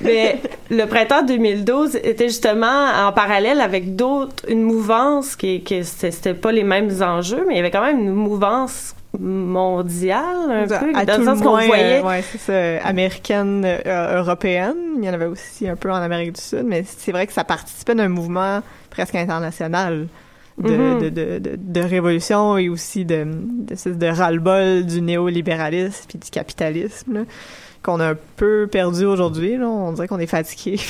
[0.02, 6.34] mais le printemps 2012 était justement en parallèle avec d'autres, une mouvance qui, qui c'était
[6.34, 10.92] pas les mêmes enjeux, mais il y avait quand même une mouvance mondiale un peu
[10.94, 12.00] à dans le sens qu'on voyait.
[12.00, 14.74] euh, ouais, c'est ça américaine euh, européenne.
[14.98, 17.32] Il y en avait aussi un peu en Amérique du Sud mais c'est vrai que
[17.32, 18.60] ça participait d'un mouvement
[18.90, 20.08] presque international
[20.62, 21.00] Mm-hmm.
[21.00, 26.30] de, de, de, de, révolution et aussi de, de, de ras-le-bol du néolibéralisme puis du
[26.30, 27.26] capitalisme
[27.84, 29.56] qu'on a un peu perdu aujourd'hui.
[29.62, 30.80] On dirait qu'on est fatigué.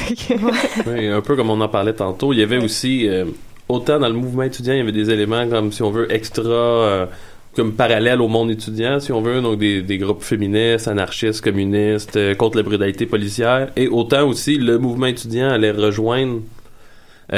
[0.86, 2.32] oui, un peu comme on en parlait tantôt.
[2.32, 3.24] Il y avait aussi, euh,
[3.68, 6.42] autant dans le mouvement étudiant, il y avait des éléments comme, si on veut, extra...
[6.42, 7.06] Euh,
[7.56, 12.16] comme parallèle au monde étudiant, si on veut, donc des, des groupes féministes, anarchistes, communistes,
[12.16, 16.40] euh, contre la brutalité policière, et autant aussi le mouvement étudiant allait rejoindre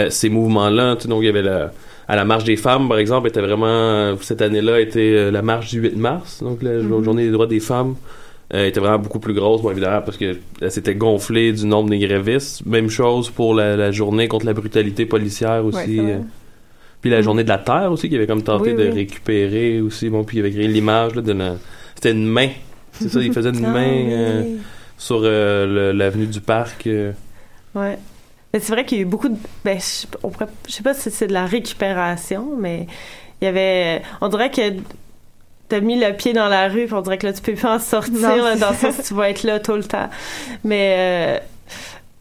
[0.09, 0.97] ces mouvements-là.
[1.05, 1.71] Donc il y avait la,
[2.09, 5.71] à la marche des femmes, par exemple, était vraiment cette année-là était euh, la marche
[5.71, 7.05] du 8 mars, donc la mm-hmm.
[7.05, 7.97] journée des droits des femmes.
[8.55, 11.91] Euh, était vraiment beaucoup plus grosse, bon, évidemment, parce que elle s'était gonflée du nombre
[11.91, 12.65] des grévistes.
[12.65, 15.99] Même chose pour la, journée contre la brutalité policière aussi.
[15.99, 16.19] Euh.
[17.01, 17.23] puis la mm-hmm.
[17.25, 20.11] journée de la Terre aussi, qui avait comme tenté de récupérer aussi.
[20.11, 21.57] Bon, puis il avait créé l'image de la...
[21.97, 22.51] C'était une main.
[22.93, 24.45] C'est ça, il faisait une ah main
[24.97, 26.89] sur l'avenue du Parc.
[27.75, 27.99] Ouais
[28.61, 29.37] c'est vrai qu'il y a eu beaucoup de.
[29.65, 30.33] Ben, je, on
[30.69, 32.87] sais pas si c'est de la récupération, mais
[33.41, 34.03] il y avait.
[34.21, 34.75] On dirait que
[35.69, 37.67] t'as mis le pied dans la rue, puis on dirait que là, tu peux plus
[37.67, 40.09] en sortir, dans le sens tu vas être là tout le temps.
[40.65, 40.95] Mais.
[40.99, 41.39] Euh,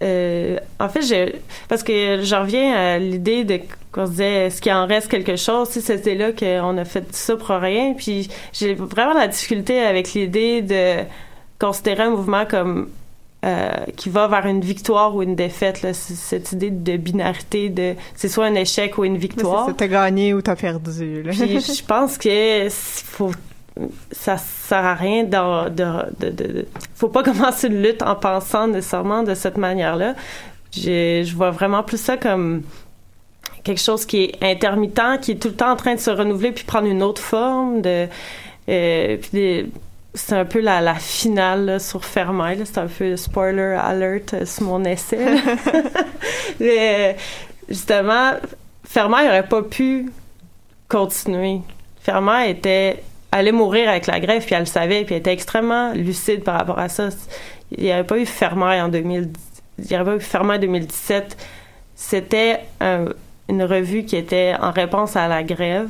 [0.03, 3.61] euh, en fait, j'ai parce que je reviens à l'idée de
[3.93, 5.69] qu'on se disait est-ce qu'il en reste quelque chose?
[5.69, 10.13] Si c'était là qu'on a fait ça pour rien puis j'ai vraiment la difficulté avec
[10.13, 11.05] l'idée de
[11.59, 12.89] considérer un mouvement comme
[13.45, 15.83] euh, qui va vers une victoire ou une défaite.
[15.83, 19.69] Là, cette idée de binarité, de c'est soit un échec ou une victoire.
[19.77, 21.23] T'as gagné ou t'as perdu.
[21.29, 23.31] Puis je pense que faut
[24.11, 29.21] ça sert à rien de, de, de, faut pas commencer une lutte en pensant nécessairement
[29.21, 30.15] de cette manière-là.
[30.71, 32.63] Je, je vois vraiment plus ça comme
[33.63, 36.51] quelque chose qui est intermittent, qui est tout le temps en train de se renouveler
[36.51, 38.07] puis prendre une autre forme de
[38.69, 39.71] euh, puis
[40.15, 42.61] c'est un peu la, la finale sur Fermail.
[42.65, 45.19] C'est un peu spoiler alert euh, sur mon essai.
[46.59, 47.15] Mais
[47.69, 48.31] justement,
[48.83, 50.11] Fermail n'aurait pas pu
[50.87, 51.61] continuer.
[52.01, 55.91] Fermail était allait mourir avec la grève, puis elle le savait, puis elle était extrêmement
[55.93, 57.09] lucide par rapport à ça.
[57.71, 59.33] Il n'y avait pas eu Fermail en 2000,
[59.79, 61.35] il n'y avait pas eu Fermail en 2017.
[61.95, 62.61] C'était
[63.49, 65.89] une revue qui était en réponse à la grève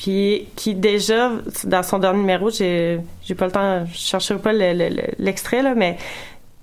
[0.00, 1.30] puis qui déjà
[1.64, 5.98] dans son dernier numéro j'ai j'ai pas le temps je chercherai pas l'extrait là mais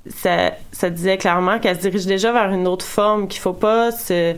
[0.09, 3.91] ça ça disait clairement qu'elle se dirige déjà vers une autre forme qu'il faut pas
[3.91, 4.35] se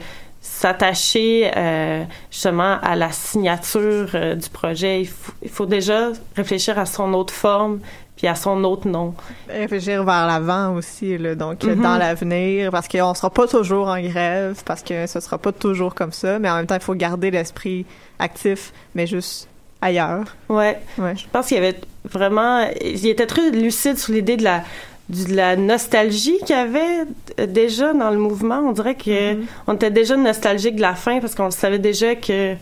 [0.50, 6.78] s'attacher euh, justement à la signature euh, du projet il faut, il faut déjà réfléchir
[6.80, 7.80] à son autre forme
[8.18, 9.14] puis à son autre nom.
[9.48, 11.82] Réfléchir vers l'avant aussi, là, donc mm-hmm.
[11.82, 15.96] dans l'avenir, parce qu'on sera pas toujours en grève, parce que ce sera pas toujours
[15.96, 17.86] comme ça, mais en même temps, il faut garder l'esprit
[18.20, 19.48] actif, mais juste
[19.80, 20.26] ailleurs.
[20.50, 20.78] Ouais.
[20.98, 21.16] ouais.
[21.16, 24.64] Je pense qu'il y avait vraiment, il était très lucide sur l'idée de la
[25.10, 27.06] de la nostalgie qu'il y avait
[27.48, 28.60] déjà dans le mouvement.
[28.60, 29.46] On dirait que mm-hmm.
[29.68, 32.56] on était déjà nostalgique de la fin parce qu'on savait déjà que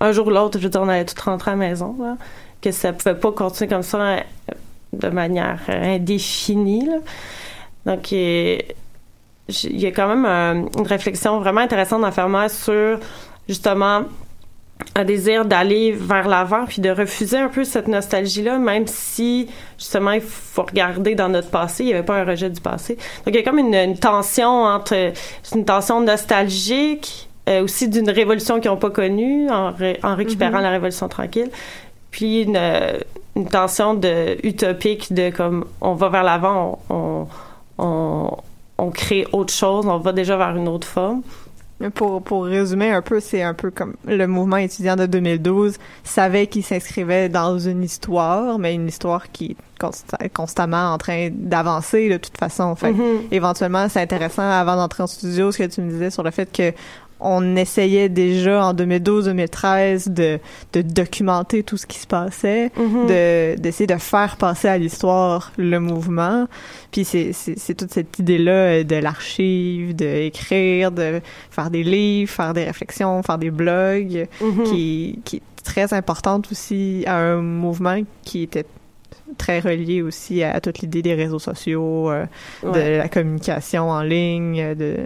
[0.00, 1.96] un jour ou l'autre, je veux dire, on allait tout rentrer à la maison,
[2.60, 4.16] que ça pouvait pas continuer comme ça
[4.92, 6.88] de manière indéfinie.
[7.86, 8.60] Donc, il
[9.48, 12.98] y a quand même une réflexion vraiment intéressante dans Fermat sur
[13.48, 14.02] justement
[14.94, 19.48] un désir d'aller vers l'avant puis de refuser un peu cette nostalgie-là, même si
[19.78, 22.94] justement il faut regarder dans notre passé, il n'y avait pas un rejet du passé.
[22.94, 25.12] Donc il y a comme une, tension entre
[25.54, 30.62] une tension nostalgique, euh, aussi d'une révolution qu'ils n'ont pas connue en, récupérant mm-hmm.
[30.62, 31.50] la révolution tranquille,
[32.10, 32.58] puis une,
[33.36, 37.26] une tension de utopique de comme on va vers l'avant, on,
[37.78, 38.30] on,
[38.78, 41.22] on, crée autre chose, on va déjà vers une autre forme.
[41.94, 46.46] Pour, pour résumer un peu, c'est un peu comme le mouvement étudiant de 2012 savait
[46.46, 49.56] qu'il s'inscrivait dans une histoire, mais une histoire qui
[50.20, 52.74] est constamment en train d'avancer de toute façon.
[52.76, 53.28] Fait mm-hmm.
[53.30, 56.50] éventuellement, c'est intéressant avant d'entrer en studio ce que tu me disais sur le fait
[56.50, 56.72] que
[57.20, 60.38] on essayait déjà en 2012-2013 de,
[60.72, 65.80] de documenter tout ce qui se passait, de d'essayer de faire passer à l'histoire le
[65.80, 66.46] mouvement.
[66.90, 71.82] Puis c'est c'est toute cette idée là euh, de l'archive, de écrire, de faire des
[71.82, 74.62] livres, faire des réflexions, faire des blogs, mm-hmm.
[74.64, 78.66] qui qui est très importante aussi à un mouvement qui était
[79.38, 82.26] très relié aussi à, toute l'idée des réseaux sociaux, euh,
[82.62, 84.74] de la communication en ligne.
[84.74, 84.96] De,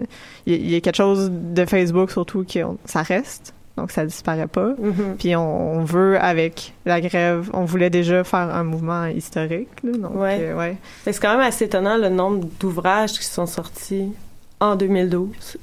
[0.45, 4.73] il y, a quelque chose de Facebook surtout qui ça reste donc ça disparaît pas.
[4.73, 5.15] Mm-hmm.
[5.17, 9.69] Puis on, veut, avec la grève, on voulait déjà faire un mouvement historique.
[9.83, 10.39] donc, ouais.
[10.41, 10.77] Euh, ouais.
[11.03, 14.11] C'est quand même assez étonnant le nombre d'ouvrages qui sont sortis
[14.59, 15.57] en 2012.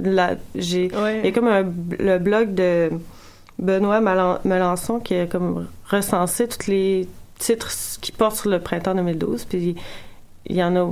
[0.00, 1.48] Là, j'ai, Il y a comme
[1.98, 2.90] le blog de
[3.58, 4.00] Benoît
[4.44, 7.06] Melançon qui a comme recensé tous les
[7.42, 7.70] titres
[8.00, 9.44] qui portent sur le printemps 2012.
[9.44, 9.74] Puis
[10.46, 10.88] il y en a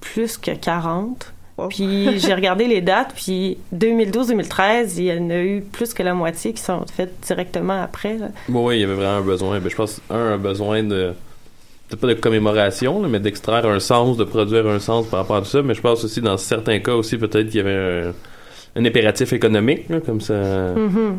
[0.00, 1.32] plus que 40.
[1.70, 6.14] Puis j'ai regardé les dates, puis 2012-2013, il y en a eu plus que la
[6.14, 8.16] moitié qui sont faites directement après.
[8.48, 9.58] oui, il y avait vraiment un besoin.
[9.58, 11.14] Ben, je pense, un, un besoin de
[11.88, 15.40] peut-être pas de commémoration, mais d'extraire un sens, de produire un sens par rapport à
[15.40, 15.62] tout ça.
[15.62, 18.12] Mais je pense aussi, dans certains cas aussi, peut-être qu'il y avait
[18.76, 20.34] un, impératif économique, comme ça.
[20.34, 21.14] Mm-hmm.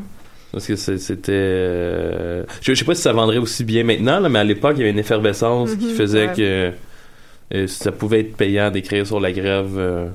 [0.52, 1.32] Parce que c'était...
[1.32, 4.84] Euh, je, sais pas si ça vendrait aussi bien maintenant, mais à l'époque, il y
[4.84, 5.95] avait une effervescence qui mm-hmm.
[5.95, 6.72] faisait que
[7.54, 9.76] euh, ça pouvait être payant d'écrire sur la grève...
[9.78, 10.08] Euh,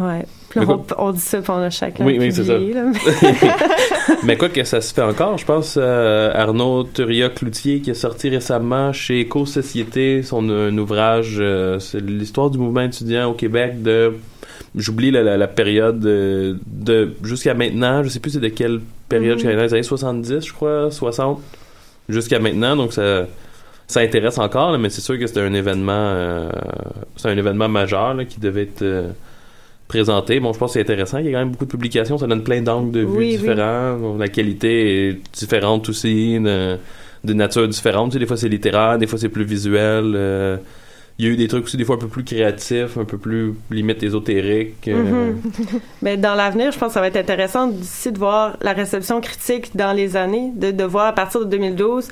[0.00, 0.24] Ouais.
[0.96, 2.02] on, dit ça pendant chacun.
[2.04, 2.56] Oui, oui, c'est ça.
[4.24, 4.38] mais...
[4.38, 8.94] quoi que ça se fait encore, je pense euh, Arnaud Turia-Cloutier qui a sorti récemment
[8.94, 11.42] chez Éco-Société son un ouvrage,
[11.78, 14.14] c'est l'histoire du mouvement étudiant au Québec de
[14.74, 18.80] j'oublie la, période de, jusqu'à maintenant, je sais plus c'est de quelle
[19.14, 19.62] période, mm -hmm.
[19.62, 21.40] les années 70, je crois, 60,
[22.08, 23.06] jusqu'à maintenant, donc ça
[23.94, 26.50] ça intéresse encore, mais c'est sûr que c'était un événement euh,
[27.18, 28.84] c'est un événement majeur qui devait être
[29.92, 30.40] présenté.
[30.40, 31.18] Bon, je pense que c'est intéressant.
[31.18, 32.16] Il y a quand même beaucoup de publications.
[32.16, 34.16] Ça donne plein d'angles de vue différents.
[34.18, 34.72] La qualité
[35.08, 38.12] est différente aussi, de, nature différente.
[38.12, 40.06] Tu des fois, c'est littéraire, des fois, c'est plus visuel.
[40.16, 40.56] Euh,
[41.22, 43.16] il y a eu des trucs aussi des fois un peu plus créatifs, un peu
[43.16, 44.88] plus limite ésotériques.
[44.88, 45.32] Euh.
[45.32, 45.80] Mm-hmm.
[46.02, 49.20] Mais dans l'avenir, je pense que ça va être intéressant d'ici de voir la réception
[49.20, 52.08] critique dans les années, de, de voir à partir de 2012,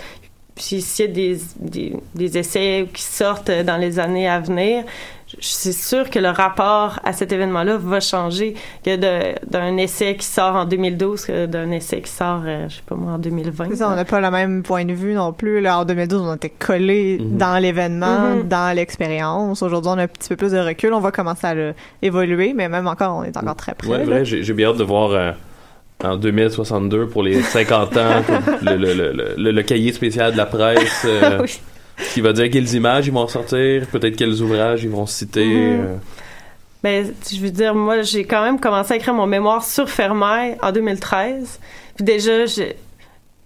[0.54, 4.84] puis s'il y a des, des, des, essais qui sortent dans les années à venir,
[5.40, 8.54] c'est sûr que le rapport à cet événement-là va changer
[8.84, 12.82] que d'un essai qui sort en 2012 que d'un essai qui sort, euh, je sais
[12.86, 13.76] pas moi, en 2020.
[13.76, 15.60] Ça, on n'a pas le même point de vue non plus.
[15.60, 17.38] Là, en 2012, on était collé mhm.
[17.38, 18.48] dans l'événement, mhm.
[18.48, 19.62] dans l'expérience.
[19.62, 20.92] Aujourd'hui, on a un petit peu plus de recul.
[20.92, 21.54] On va commencer à
[22.02, 23.88] évoluer, mais même encore, on est encore très près.
[23.88, 25.10] Ouais, vrai, j'ai bien hâte de voir...
[25.12, 25.32] Euh,
[26.02, 28.22] en 2062 pour les 50 ans,
[28.62, 31.02] le, le, le, le, cahier spécial de la presse.
[31.04, 31.60] Euh, oui
[32.12, 35.46] qui va dire quelles images ils vont sortir, peut-être quels ouvrages ils vont citer.
[35.46, 35.80] Mhm.
[35.80, 35.96] Euh.
[36.82, 40.56] Ben, je veux dire, moi, j'ai quand même commencé à écrire mon mémoire sur Fermaille
[40.62, 41.60] en 2013.
[41.94, 42.46] Puis déjà,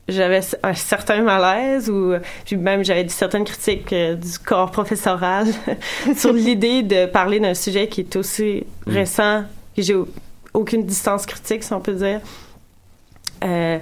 [0.09, 5.46] j'avais un certain malaise ou puis même j'avais certaines critiques euh, du corps professoral
[6.16, 8.92] sur l'idée de parler d'un sujet qui est aussi mm.
[8.92, 9.44] récent
[9.74, 9.96] que j'ai
[10.52, 12.20] aucune distance critique si on peut dire
[13.44, 13.78] euh,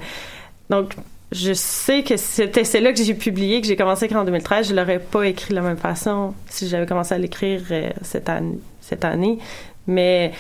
[0.70, 0.94] donc
[1.32, 4.68] je sais que cet essai-là que j'ai publié, que j'ai commencé à écrire en 2013,
[4.68, 8.28] je l'aurais pas écrit de la même façon si j'avais commencé à l'écrire euh, cette,
[8.28, 9.38] année, cette année.
[9.86, 10.32] Mais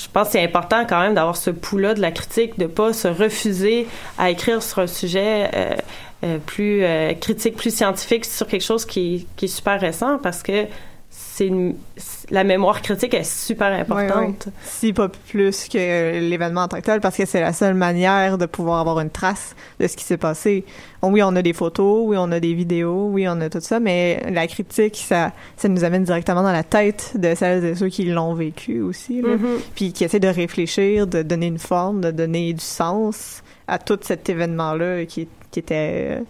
[0.00, 2.94] je pense que c'est important quand même d'avoir ce pouls-là de la critique, de pas
[2.94, 5.76] se refuser à écrire sur un sujet euh,
[6.24, 6.82] euh, plus
[7.20, 10.66] critique, plus scientifique, sur quelque chose qui, qui est super récent, parce que
[11.10, 11.50] c'est
[12.32, 14.48] la mémoire critique est super importante.
[14.64, 18.38] Si pas plus que l'événement en tant que tel, parce que c'est la seule manière
[18.38, 20.64] de pouvoir avoir une trace de ce qui s'est passé.
[21.02, 23.80] oui, on a des photos, oui, on a des vidéos, oui, on a tout ça,
[23.80, 27.88] mais la critique, ça, ça nous amène directement dans la tête de celles et ceux
[27.88, 29.58] qui l'ont vécu aussi, mm-hmm.
[29.74, 33.98] puis qui essaient de réfléchir, de donner une forme, de donner du sens à tout
[34.00, 36.22] cet événement-là qui, qui était...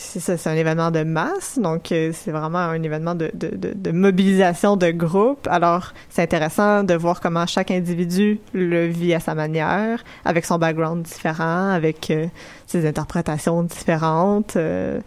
[0.00, 3.50] C'est ça, c'est un événement de masse, donc euh, c'est vraiment un événement de, de,
[3.52, 5.48] de, mobilisation de groupe.
[5.50, 10.56] Alors, c'est intéressant de voir comment chaque individu le vit à sa manière, avec son
[10.56, 12.28] background différent, avec euh,
[12.68, 14.54] ses interprétations différentes.
[14.54, 15.00] Euh.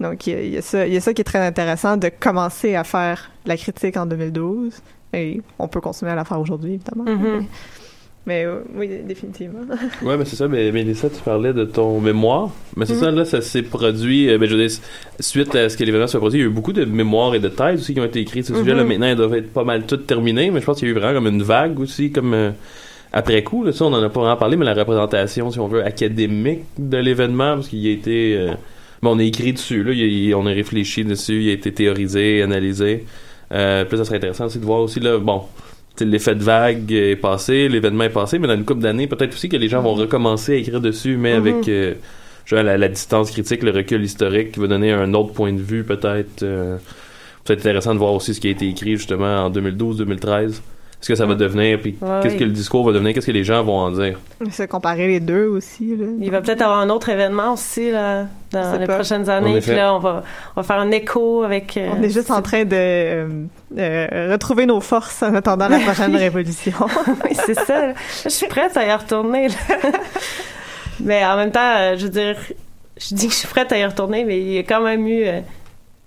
[0.00, 2.74] donc, il y, a ça, il y a ça qui est très intéressant de commencer
[2.74, 4.72] à faire la critique en 2012.
[5.12, 7.04] Et on peut continuer à la faire aujourd'hui, évidemment.
[7.04, 7.44] Mm-hmm.
[8.24, 9.60] Mais euh, oui, définitivement.
[10.02, 10.46] ouais, mais c'est ça.
[10.46, 12.50] Mais Mélissa, tu parlais de ton mémoire.
[12.76, 13.18] Mais c'est ça, mhm.
[13.18, 14.30] là, ça s'est produit.
[14.30, 14.78] Euh, ben, je veux dire,
[15.18, 17.40] suite à ce que l'événement s'est produit, il y a eu beaucoup de mémoires et
[17.40, 18.84] de thèses aussi qui ont été écrites sur ce sujet-là.
[18.84, 18.88] Mhm.
[18.88, 20.50] Maintenant, elles doivent être pas mal toutes terminées.
[20.50, 22.50] Mais je pense qu'il y a eu vraiment comme une vague aussi, comme euh,
[23.12, 23.64] après coup.
[23.64, 26.62] Là, ça, on en a pas vraiment parlé, mais la représentation, si on veut, académique
[26.78, 28.52] de l'événement, parce qu'il a été.
[29.02, 33.04] bon, on a écrit dessus, là, on a réfléchi dessus, il a été théorisé, analysé.
[33.52, 35.42] Euh, puis ça serait intéressant aussi de voir aussi, là, bon
[36.00, 39.48] l'effet de vague est passé, l'événement est passé, mais dans une couple d'années, peut-être aussi
[39.48, 41.68] que les gens vont recommencer à écrire dessus, mais avec mhm.
[41.68, 41.94] euh,
[42.50, 46.42] la, distance critique, le recul historique qui va donner un autre point de vue, peut-être.
[46.42, 46.78] Euh,
[47.44, 50.60] c'est intéressant de voir aussi ce qui a été écrit justement en 2012-2013
[51.02, 53.42] ce que ça va devenir, puis qu'est-ce que le discours va devenir, qu'est-ce que les
[53.42, 54.20] gens vont en dire.
[54.50, 55.96] C'est comparer les deux aussi.
[55.96, 56.06] Là.
[56.20, 59.60] Il va peut-être avoir un autre événement aussi là, dans les prochaines années.
[59.60, 60.22] Puis là, on va,
[60.54, 61.76] on va faire un écho avec.
[61.76, 63.26] Euh, on est juste en train de
[63.76, 66.72] euh, retrouver nos forces en attendant la prochaine révolution.
[67.24, 67.94] oui, c'est ça.
[68.22, 69.48] Je suis prête à y retourner.
[71.00, 72.36] mais en même temps, je veux dire,
[72.96, 75.04] je dis que je suis prête à y retourner, mais il y a quand même
[75.08, 75.24] eu,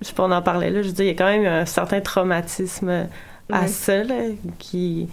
[0.01, 1.65] je peux en parler là, je veux dire, il y a quand même eu un
[1.65, 3.07] certain traumatisme
[3.51, 4.15] à ça, là,
[4.59, 5.07] qui...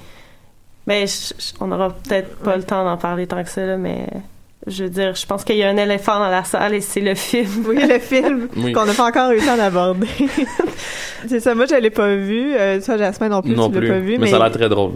[0.86, 1.04] Mais
[1.60, 4.08] on n'aura peut-être pas le temps d'en parler tant que ça, là, mais
[4.66, 7.00] je veux dire, je pense qu'il y a un éléphant dans la salle et c'est
[7.00, 7.64] le film.
[7.66, 10.06] Oui, le film qu'on n'a pas encore eu le temps d'aborder.
[11.26, 12.54] c'est ça, moi je l'ai pas vu.
[12.54, 14.18] Euh, toi, Jasmine non plus, non tu l'as pas vu.
[14.18, 14.92] Mais, ça a l'air très drôle.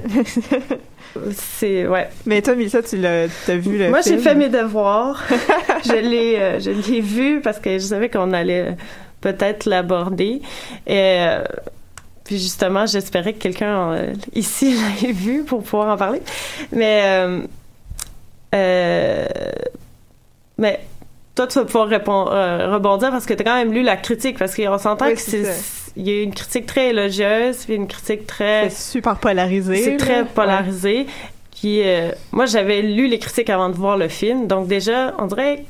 [1.32, 2.08] c'est ouais.
[2.26, 5.24] Mais toi, Mélissa, tu l'as as vu le Moi, j'ai fait mes devoirs.
[5.84, 8.76] je l'ai euh, je l'ai vu parce que je savais qu'on allait
[9.20, 10.42] peut-être l'aborder.
[10.86, 11.42] Et euh,
[12.26, 16.20] puis justement, j'espérais que quelqu'un euh, ici l'ait vu pour pouvoir en parler.
[16.72, 17.40] Mais, euh,
[18.52, 19.26] euh,
[20.58, 20.80] mais
[21.36, 22.30] toi, tu vas pouvoir répondre,
[22.72, 25.54] rebondir parce que tu as quand même lu la critique, parce qu'on s'entend que c'est
[25.98, 29.76] il y a une critique très élogieuse, puis une critique très c'est super polarisé.
[29.76, 31.06] C'est très polarisé.
[31.50, 31.82] Qui,
[32.32, 35.64] moi, j'avais lu les critiques avant de voir le film, donc déjà, on dirait,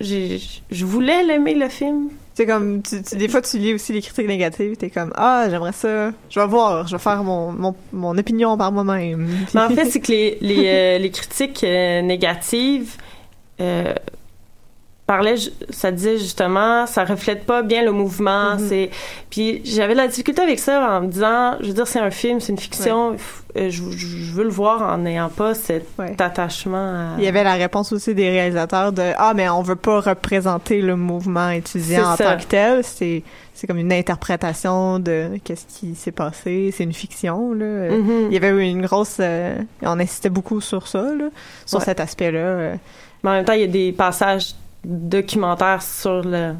[0.00, 2.82] je voulais l'aimer le film, c'est comme,
[3.16, 6.46] des fois, tu lis aussi les critiques négatives, t'es comme, ah, j'aimerais ça, je vais
[6.46, 9.28] voir, je vais faire mon, mon, mon opinion par moi-même.
[9.54, 12.94] Mais en fait, c'est que les, les, euh, les critiques euh, négatives,
[13.60, 13.92] euh,
[15.08, 15.36] parlait,
[15.70, 18.56] ça disait justement, ça reflète pas bien le mouvement.
[18.56, 18.68] Mm-hmm.
[18.68, 18.90] C'est
[19.30, 22.40] puis j'avais la difficulté avec ça en me disant, je veux dire, c'est un film,
[22.40, 23.16] c'est une fiction.
[23.56, 23.82] Euh, je,
[24.34, 27.16] veux le voir en n'ayant pas cet attachement.
[27.16, 30.82] Il y avait la réponse aussi des réalisateurs de ah mais on veut pas représenter
[30.82, 32.84] le mouvement étudiant en tant que tel.
[32.84, 33.22] C'est
[33.54, 36.72] c'est comme une interprétation de qu'est-ce qui s'est passé.
[36.76, 37.88] C'est une fiction là.
[37.88, 38.26] Mm-hmm.
[38.26, 41.30] Il y avait une grosse, euh, on insistait beaucoup sur ça là,
[41.64, 42.38] sur cet aspect-là.
[42.38, 42.74] Euh.
[43.24, 44.54] Mais en même temps, il y a des passages
[44.84, 46.54] documentaire sur le.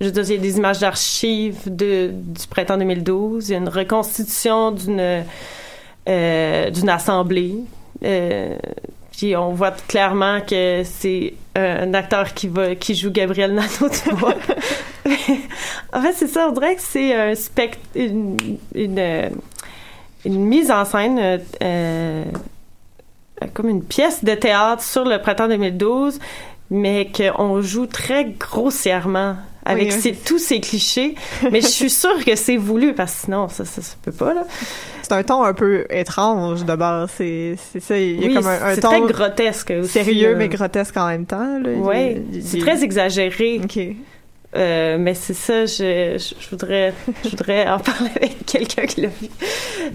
[0.00, 3.48] Je veux dire, il y a des images d'archives de, du printemps 2012.
[3.48, 5.24] Il y a une reconstitution d'une
[6.08, 7.56] euh, assemblée.
[8.04, 8.56] Euh,
[9.12, 14.10] puis on voit clairement que c'est un acteur qui va qui joue Gabriel Nato, tu
[14.14, 14.34] vois.
[15.92, 16.48] en fait, c'est ça.
[16.48, 18.36] On dirait que c'est un spect une,
[20.24, 21.40] mise en scène.
[21.62, 22.24] Euh,
[23.52, 26.18] comme une pièce de théâtre sur le printemps 2012
[26.70, 29.92] mais qu'on joue très grossièrement avec
[30.24, 31.14] tous ces clichés.
[31.50, 34.44] mais je suis sûre que c'est voulu parce que sinon, ça, ça, peut pas, là.
[35.02, 37.10] C'est un ton un peu étrange de base.
[37.16, 37.98] C'est, ça.
[37.98, 38.88] Il y a comme un, ton.
[38.88, 39.90] très grotesque aussi.
[39.90, 42.22] Sérieux, mais grotesque en même temps, Oui.
[42.42, 43.60] C'est très exagéré.
[43.62, 43.78] OK.
[44.56, 46.94] Euh, mais c'est ça, je, je, voudrais,
[47.24, 49.28] je voudrais en parler avec quelqu'un qui l'a vu.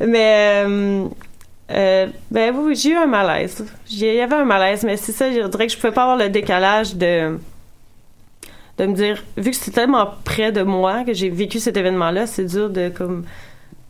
[0.05, 1.05] Mais euh,
[1.71, 3.63] euh, ben oui, j'ai eu un malaise.
[3.91, 6.17] Il y avait un malaise, mais c'est ça, je dirais que je pouvais pas avoir
[6.17, 7.37] le décalage de
[8.79, 12.25] de me dire, vu que c'était tellement près de moi que j'ai vécu cet événement-là,
[12.27, 13.25] c'est dur de comme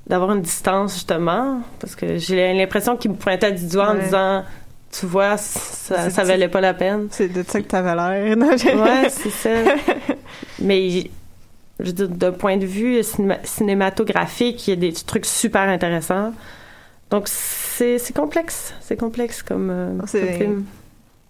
[0.07, 4.43] d'avoir une distance justement, parce que j'ai l'impression qu'il me pointait du doigt en disant,
[4.91, 7.07] tu vois, ça, ça valait pas la peine.
[7.11, 8.36] C'est de ça que t'avais l'air.
[8.38, 9.49] ouais, c'est ça.
[10.59, 11.11] Mais
[11.80, 13.01] je veux dire, d'un point de vue
[13.43, 16.34] cinématographique, il y a des trucs super intéressants.
[17.10, 18.74] Donc, c'est complexe.
[18.82, 20.66] C'est complexe comme, euh, film.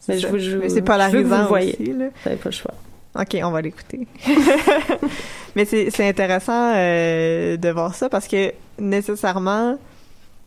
[0.08, 1.76] Mais je vous, je, mais c'est pas la vous voyez.
[1.80, 2.06] Aussi, là.
[2.26, 2.74] Vous pas le choix.
[3.20, 4.08] OK, on va l'écouter.
[5.56, 9.78] mais c'est intéressant euh, de voir ça parce que nécessairement,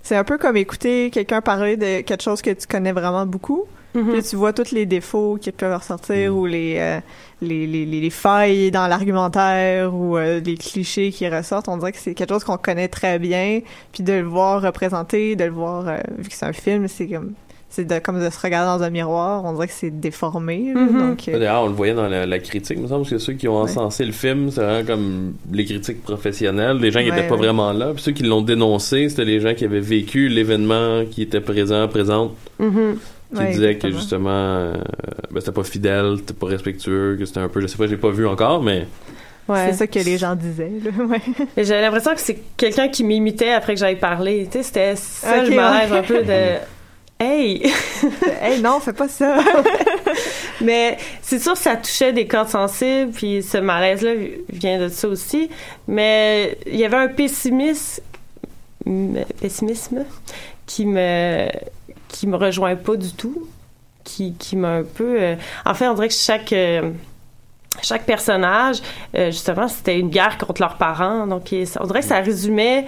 [0.02, 3.66] c'est un peu comme écouter quelqu'un parler de quelque chose que tu connais vraiment beaucoup.
[3.94, 4.12] Mm-hmm.
[4.12, 6.36] Puis tu vois tous les défauts qui peuvent ressortir mm.
[6.36, 7.00] ou les, euh,
[7.42, 11.68] les, les, les, failles dans l'argumentaire ou euh, les clichés qui ressortent.
[11.68, 13.60] On dirait que c'est quelque chose qu'on connaît très bien.
[13.92, 17.08] Puis de le voir représenté, de le voir, euh, vu que c'est un film, c'est
[17.08, 17.32] comme
[17.68, 19.44] c'est de, comme de se regarder dans un miroir.
[19.46, 20.74] On dirait que c'est déformé.
[20.74, 22.76] Donc, D'ailleurs, on le voyait dans la, critique.
[22.76, 26.02] Il me semble que ceux qui ont encensé le film, c'est vraiment comme les critiques
[26.02, 27.92] professionnelles, les gens qui n'étaient pas vraiment là.
[27.94, 31.88] Puis ceux qui l'ont dénoncé, c'était les gens qui avaient vécu l'événement, qui étaient présents,
[31.88, 32.32] présentes.
[32.60, 32.96] Mm-hmm
[33.34, 34.74] qui disait que justement euh,
[35.30, 37.96] ben, c'était pas fidèle, c'était pas respectueux, que c'était un peu, je sais pas, j'ai
[37.96, 38.86] pas vu encore, mais
[39.48, 39.66] Ouais.
[39.70, 40.70] C'est ça que les gens disaient.
[40.98, 41.20] Ouais.
[41.56, 44.46] J'avais l'impression que c'est quelqu'un qui m'imitait après que j'avais parlé.
[44.46, 46.58] Tu sais, c'était ça okay, le un peu de
[47.18, 47.62] Hey!
[48.42, 49.38] hey, non, fais pas ça!
[50.60, 54.10] mais c'est sûr que ça touchait des cordes sensibles, puis ce malaise-là
[54.48, 55.48] vient de ça aussi.
[55.86, 58.02] Mais il y avait un pessimisme,
[59.40, 60.04] pessimisme
[60.66, 61.46] qui me
[62.12, 63.48] qui me rejoint pas du tout,
[64.04, 65.20] qui, qui m'a un peu...
[65.20, 65.34] Euh,
[65.66, 66.52] en fait, on dirait que chaque...
[66.52, 66.90] Euh,
[67.80, 68.82] chaque personnage,
[69.16, 71.26] euh, justement, c'était une guerre contre leurs parents.
[71.26, 72.84] Donc, on dirait que ça résumait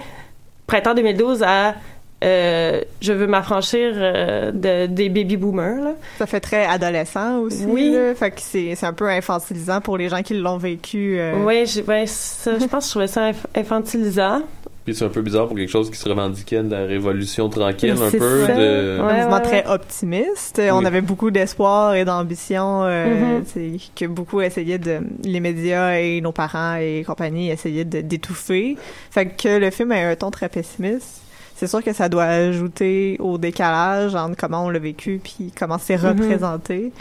[0.67, 1.73] printemps 2012 à
[2.21, 5.93] je veux m'affranchir de, des baby boomers.
[6.17, 7.65] Ça fait très adolescent aussi.
[7.67, 7.95] Oui.
[8.15, 11.19] Fait que c'est, un peu infantilisant pour les gens qui l'ont vécu.
[11.35, 14.41] Oui, ouais, je pense que je trouvais ça infantilisant.
[14.85, 17.91] Puis c'est un peu bizarre pour quelque chose qui se revendiquait de la révolution tranquille,
[17.99, 18.45] un peu.
[18.45, 18.53] ça.
[18.53, 18.99] De...
[19.01, 20.61] un Ouais, mouvement ouais, très optimiste.
[20.71, 23.43] On avait beaucoup d'espoir et d'ambition euh, Mhm.
[23.45, 24.99] c'est que beaucoup essayaient de...
[25.23, 28.77] Les médias et nos parents et compagnie essayaient de- d'étouffer.
[29.09, 31.21] Fait que le film a un ton très pessimiste.
[31.55, 35.77] C'est sûr que ça doit ajouter au décalage entre comment on l'a vécu puis comment
[35.79, 36.09] c'est Mhm.
[36.09, 36.91] représenté.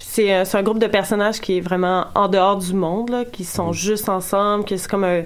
[0.00, 3.24] C'est euh, c'est un groupe de personnages qui est vraiment en dehors du monde, là,
[3.24, 3.46] qui Mm.
[3.46, 5.22] sont juste ensemble, que c'est comme un,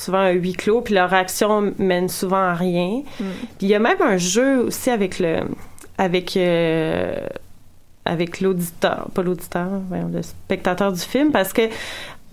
[0.00, 3.02] souvent un huis clos, puis leur action mène souvent à rien.
[3.20, 3.24] Mm.
[3.58, 5.40] Puis il y a même un jeu aussi avec le
[5.98, 7.26] avec euh,
[8.06, 9.68] avec l'auditeur, pas l'auditeur,
[10.12, 11.62] le spectateur du film, parce que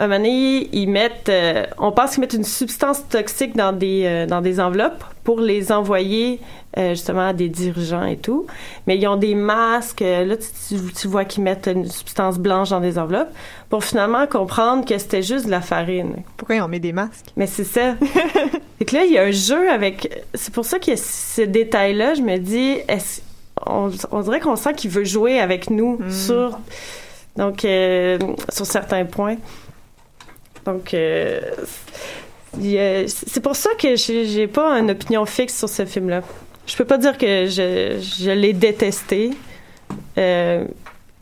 [0.03, 4.03] un moment donné, ils mettent, euh, on pense qu'ils mettent une substance toxique dans des
[4.05, 6.39] euh, dans des enveloppes pour les envoyer
[6.77, 8.45] euh, justement à des dirigeants et tout.
[8.85, 10.01] Mais ils ont des masques.
[10.01, 13.33] Là, tu, tu- vois qu'ils mettent une substance blanche dans des enveloppes
[13.69, 16.17] pour finalement comprendre que c'était juste de la farine.
[16.37, 17.25] Pourquoi ils ont mis des masques?
[17.35, 17.95] Mais c'est ça.
[18.85, 20.23] que là, il y a un jeu avec.
[20.35, 22.13] C'est pour ça qu'il y a ce détail-là.
[22.13, 23.21] Je me dis, est-ce-
[23.65, 26.11] on, on dirait qu'on sent qu'il veut jouer avec nous Mm.
[26.11, 26.59] sur.
[27.35, 28.17] Donc, euh,
[28.49, 29.35] sur certains points.
[30.67, 31.39] Donc, euh,
[33.07, 36.21] c'est pour ça que j'ai pas une opinion fixe sur ce film-là.
[36.65, 39.31] Je peux pas dire que je, je l'ai détesté.
[40.17, 40.65] Euh,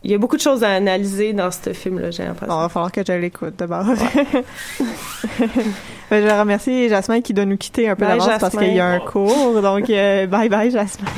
[0.06, 2.54] il y a beaucoup de choses à analyser dans ce film-là, j'ai l'impression.
[2.54, 3.84] Bon, il va falloir que je l'écoute d'abord.
[6.08, 8.86] Ben, je remercie Jasmin qui doit nous quitter un peu d'avance parce qu'il y a
[8.86, 9.60] un cours.
[9.60, 11.08] Donc, euh, bye bye Jasmin.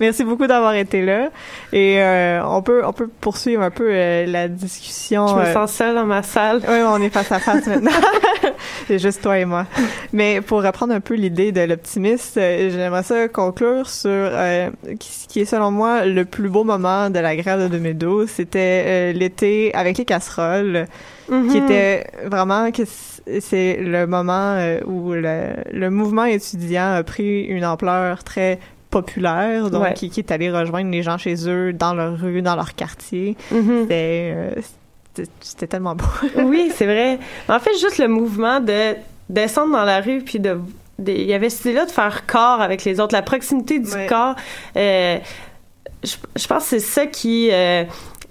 [0.00, 1.28] Merci beaucoup d'avoir été là.
[1.74, 5.26] Et euh, on peut on peut poursuivre un peu euh, la discussion.
[5.28, 6.62] Je me sens seule dans ma salle.
[6.66, 7.90] oui, on est face à face maintenant.
[8.88, 9.66] C'est juste toi et moi.
[10.14, 14.30] Mais pour reprendre un peu l'idée de l'optimiste, j'aimerais ça conclure sur
[14.98, 18.29] qui- ce qui est selon moi le plus beau moment de la grève de 2012.
[18.30, 20.86] C'était euh, l'été avec les casseroles,
[21.26, 21.56] qui Mhm.
[21.64, 22.82] était vraiment que
[23.40, 28.58] c'est le moment euh, où le, le mouvement étudiant a pris une ampleur très
[28.90, 29.94] populaire, donc Ouais.
[29.94, 33.36] qui, qui est allé rejoindre les gens chez eux, dans leur rue, dans leur quartier.
[33.52, 33.82] Mhm.
[33.82, 34.50] C'était euh,
[35.40, 36.04] c'était- tellement beau.
[36.44, 37.18] oui, c'est vrai.
[37.48, 38.94] En fait, juste le mouvement de
[39.28, 40.58] descendre dans la rue, puis de.
[40.98, 43.92] de- Il y avait cette idée-là de faire corps avec les autres, la proximité du
[43.92, 44.06] Ouais.
[44.06, 44.34] corps.
[44.76, 45.18] euh,
[46.02, 47.50] je, je pense que c'est ça qui.
[47.52, 47.84] euh,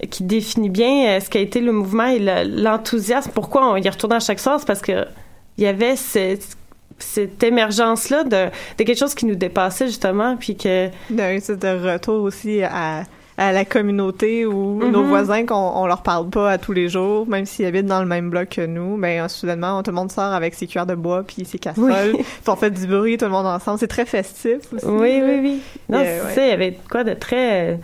[0.10, 3.32] qui définit bien euh, ce qu'a été le mouvement et le- l'enthousiasme.
[3.34, 4.60] Pourquoi on y retourne à chaque soir?
[4.60, 5.06] C'est parce que
[5.58, 6.56] il y avait cette,
[7.00, 8.46] cette émergence-là de,
[8.78, 10.88] de quelque chose qui nous dépassait, justement, puis que...
[11.10, 13.04] d'un de retour aussi à,
[13.38, 14.92] à la communauté où Mhm.
[14.92, 18.00] nos voisins qu'on on leur parle pas à tous les jours, même s'ils habitent dans
[18.02, 20.96] le même bloc que nous, ben soudainement tout le monde sort avec ses cuillères de
[20.96, 23.80] bois puis ses casseroles, puis on fait du bruit tout le monde ensemble.
[23.80, 24.86] C'est très festif aussi.
[24.86, 25.62] Oui, oui, oui.
[25.90, 26.48] Non, Euh, c'est ouais.
[26.48, 27.76] il y avait quoi de très euh,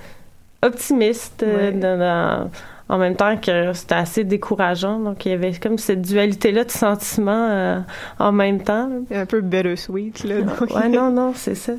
[0.65, 1.71] optimiste euh, Ouais.
[1.71, 2.51] dans- dans-
[2.87, 4.99] en même temps que c'était assez décourageant.
[4.99, 7.79] Donc, il y avait comme cette dualité-là de sentiments euh,
[8.19, 8.89] en même temps.
[9.11, 10.41] Un peu bittersweet là.
[10.41, 10.69] donc.
[10.75, 11.73] Ouais, non, non, c'est ça.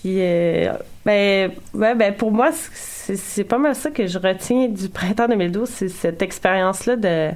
[0.00, 0.72] Puis, euh,
[1.06, 5.68] ben, ouais, ben, pour moi, c'est pas mal ça que je retiens du printemps 2012,
[5.68, 7.30] c'est cette expérience-là de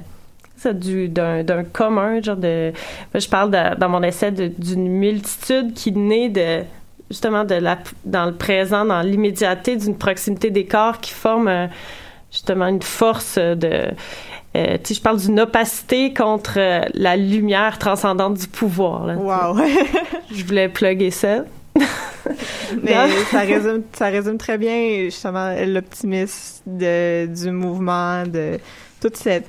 [0.73, 2.71] du- d'un d'un commun, genre de...
[3.13, 6.63] je parle de- dans mon essai d'une multitude qui naît de
[7.09, 11.67] justement de la dans le présent, dans l'immédiateté d'une proximité des corps qui forme euh,
[12.31, 13.91] justement une force de...
[14.55, 19.05] euh, je parle d'une opacité contre euh, la lumière transcendante du pouvoir.
[19.05, 19.59] Là, Wow.
[20.33, 21.45] je voulais plugger ça.
[22.81, 22.93] Mais
[23.31, 28.57] ça résume, ça résume très bien justement l'optimisme du mouvement, de
[29.01, 29.47] toute cette,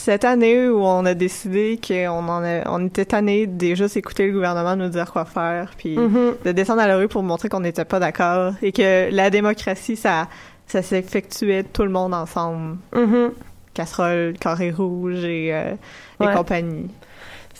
[0.00, 4.26] cette année où on a décidé qu'on en a, on était tanné de juste écouter
[4.26, 6.36] le gouvernement nous dire quoi faire, puis Mhm.
[6.44, 9.96] de descendre à la rue pour montrer qu'on n'était pas d'accord et que la démocratie,
[9.96, 10.28] ça,
[10.66, 12.76] ça s'effectuait tout le monde ensemble.
[12.94, 13.32] Mhm.
[13.74, 15.74] Casserole, carré rouge et, euh,
[16.20, 16.88] et compagnie.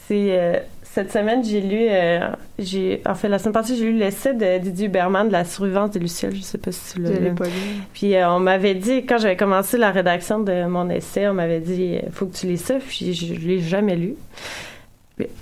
[0.09, 0.59] C'est euh,
[0.93, 2.29] cette semaine j'ai lu euh,
[2.59, 5.91] j'ai en fait la semaine passée j'ai lu l'essai de Didier Huberman de la survivance
[5.93, 7.35] de Luciole je sais pas si tu Je l'as l'ai lu.
[7.35, 7.51] pas lu.
[7.93, 11.61] Puis euh, on m'avait dit quand j'avais commencé la rédaction de mon essai on m'avait
[11.61, 14.15] dit faut que tu lis ça puis je, je l'ai jamais lu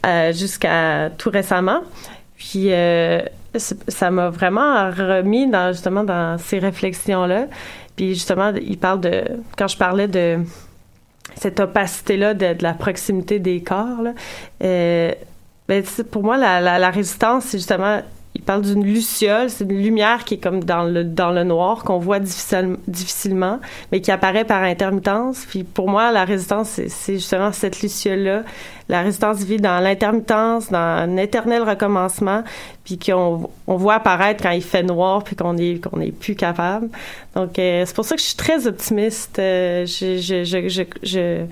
[0.06, 1.80] Euh, jusqu'à tout récemment
[2.38, 3.20] puis euh,
[3.56, 7.46] ça m'a vraiment remis dans justement dans ces réflexions là
[7.94, 9.22] puis justement il parle de
[9.58, 10.38] quand je parlais de
[11.34, 14.00] cette opacité-là de, de la proximité des corps.
[14.02, 14.12] Là.
[14.64, 15.12] Euh,
[15.68, 18.00] ben, pour moi, la, la, la résistance, c'est justement,
[18.34, 21.82] il parle d'une luciole, c'est une lumière qui est comme dans le, dans le noir,
[21.84, 23.60] qu'on voit difficile- difficilement,
[23.90, 25.46] mais qui apparaît par intermittence.
[25.48, 28.42] Puis pour moi, la résistance, c'est, c'est justement cette luciole-là.
[28.88, 32.44] La résistance vit dans l'intermittence, dans un éternel recommencement,
[32.84, 36.36] puis qu'on on voit apparaître quand il fait noir, puis qu'on est, qu'on est plus
[36.36, 36.88] capable.
[37.34, 39.38] Donc, euh, c'est pour ça que je suis très optimiste.
[39.40, 41.46] Euh, je, je, je, je,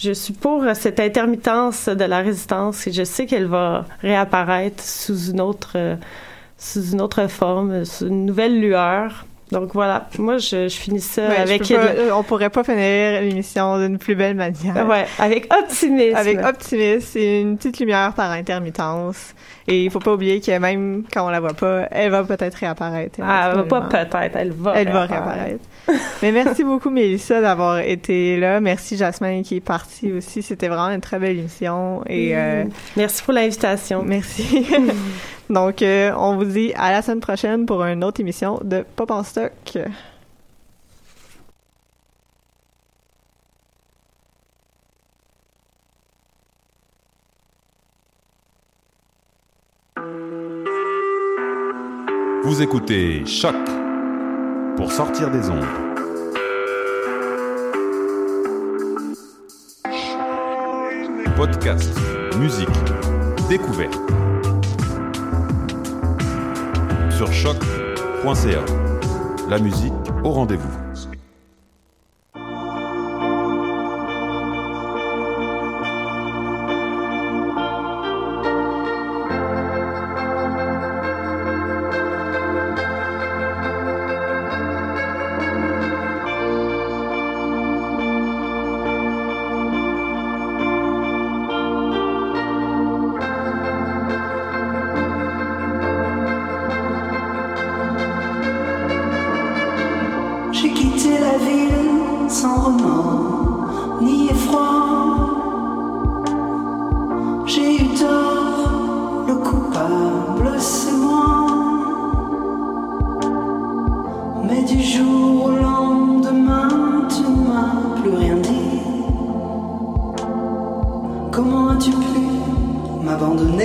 [0.00, 5.30] je, suis pour cette intermittence de la résistance et je sais qu'elle va réapparaître sous
[5.30, 5.98] une autre,
[6.58, 9.26] sous une autre forme, sous une nouvelle lueur.
[9.52, 11.68] Donc voilà, moi je, je finis ça avec.
[11.68, 14.86] Pas, on pourrait pas finir l'émission d'une plus belle manière.
[14.86, 16.16] Ouais, avec optimisme.
[16.16, 19.34] Avec optimisme et une petite lumière par intermittence.
[19.66, 22.54] Et il faut pas oublier que même quand on la voit pas, elle va peut-être
[22.54, 23.18] réapparaître.
[23.22, 24.72] Ah, elle va pas peut-être, elle va.
[24.76, 25.64] Elle va réapparaître.
[26.22, 28.60] Mais merci beaucoup Mélissa d'avoir été là.
[28.60, 30.42] Merci Jasmine qui est partie aussi.
[30.42, 32.02] C'était vraiment une très belle émission.
[32.06, 32.64] Et euh,
[32.96, 34.02] merci pour l'invitation.
[34.04, 34.66] Merci.
[35.50, 39.10] Donc, euh, on vous dit à la semaine prochaine pour une autre émission de Pop
[39.10, 39.52] en stock.
[52.42, 53.79] Vous écoutez Choc
[54.80, 55.62] pour sortir des ondes.
[61.36, 61.90] Podcast,
[62.38, 62.66] musique,
[63.50, 64.00] découverte.
[67.10, 68.64] Sur choc.ca.
[69.50, 69.92] La musique
[70.24, 70.79] au rendez-vous.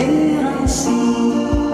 [0.05, 1.64] ser assim.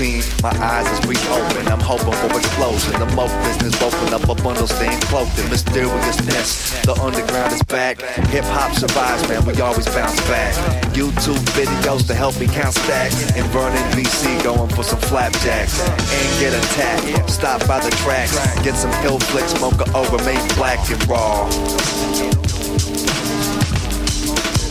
[0.00, 0.24] Scene.
[0.42, 2.96] My eyes is reopened, I'm hoping for explosion.
[2.98, 6.80] The mo business, open up a bundle, staying cloaked in mysteriousness.
[6.88, 8.00] The underground is back,
[8.32, 10.54] hip hop survives, man, we always bounce back.
[10.96, 13.36] YouTube videos to help me count stacks.
[13.36, 15.76] In Vernon, BC, going for some flapjacks.
[15.84, 18.32] And get attacked, stop by the tracks,
[18.64, 21.44] get some ill flicks, mocha over, made black and raw.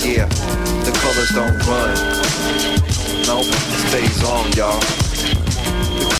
[0.01, 0.25] Yeah,
[0.88, 1.93] the colors don't run.
[3.30, 5.09] Nope, it stays on, y'all.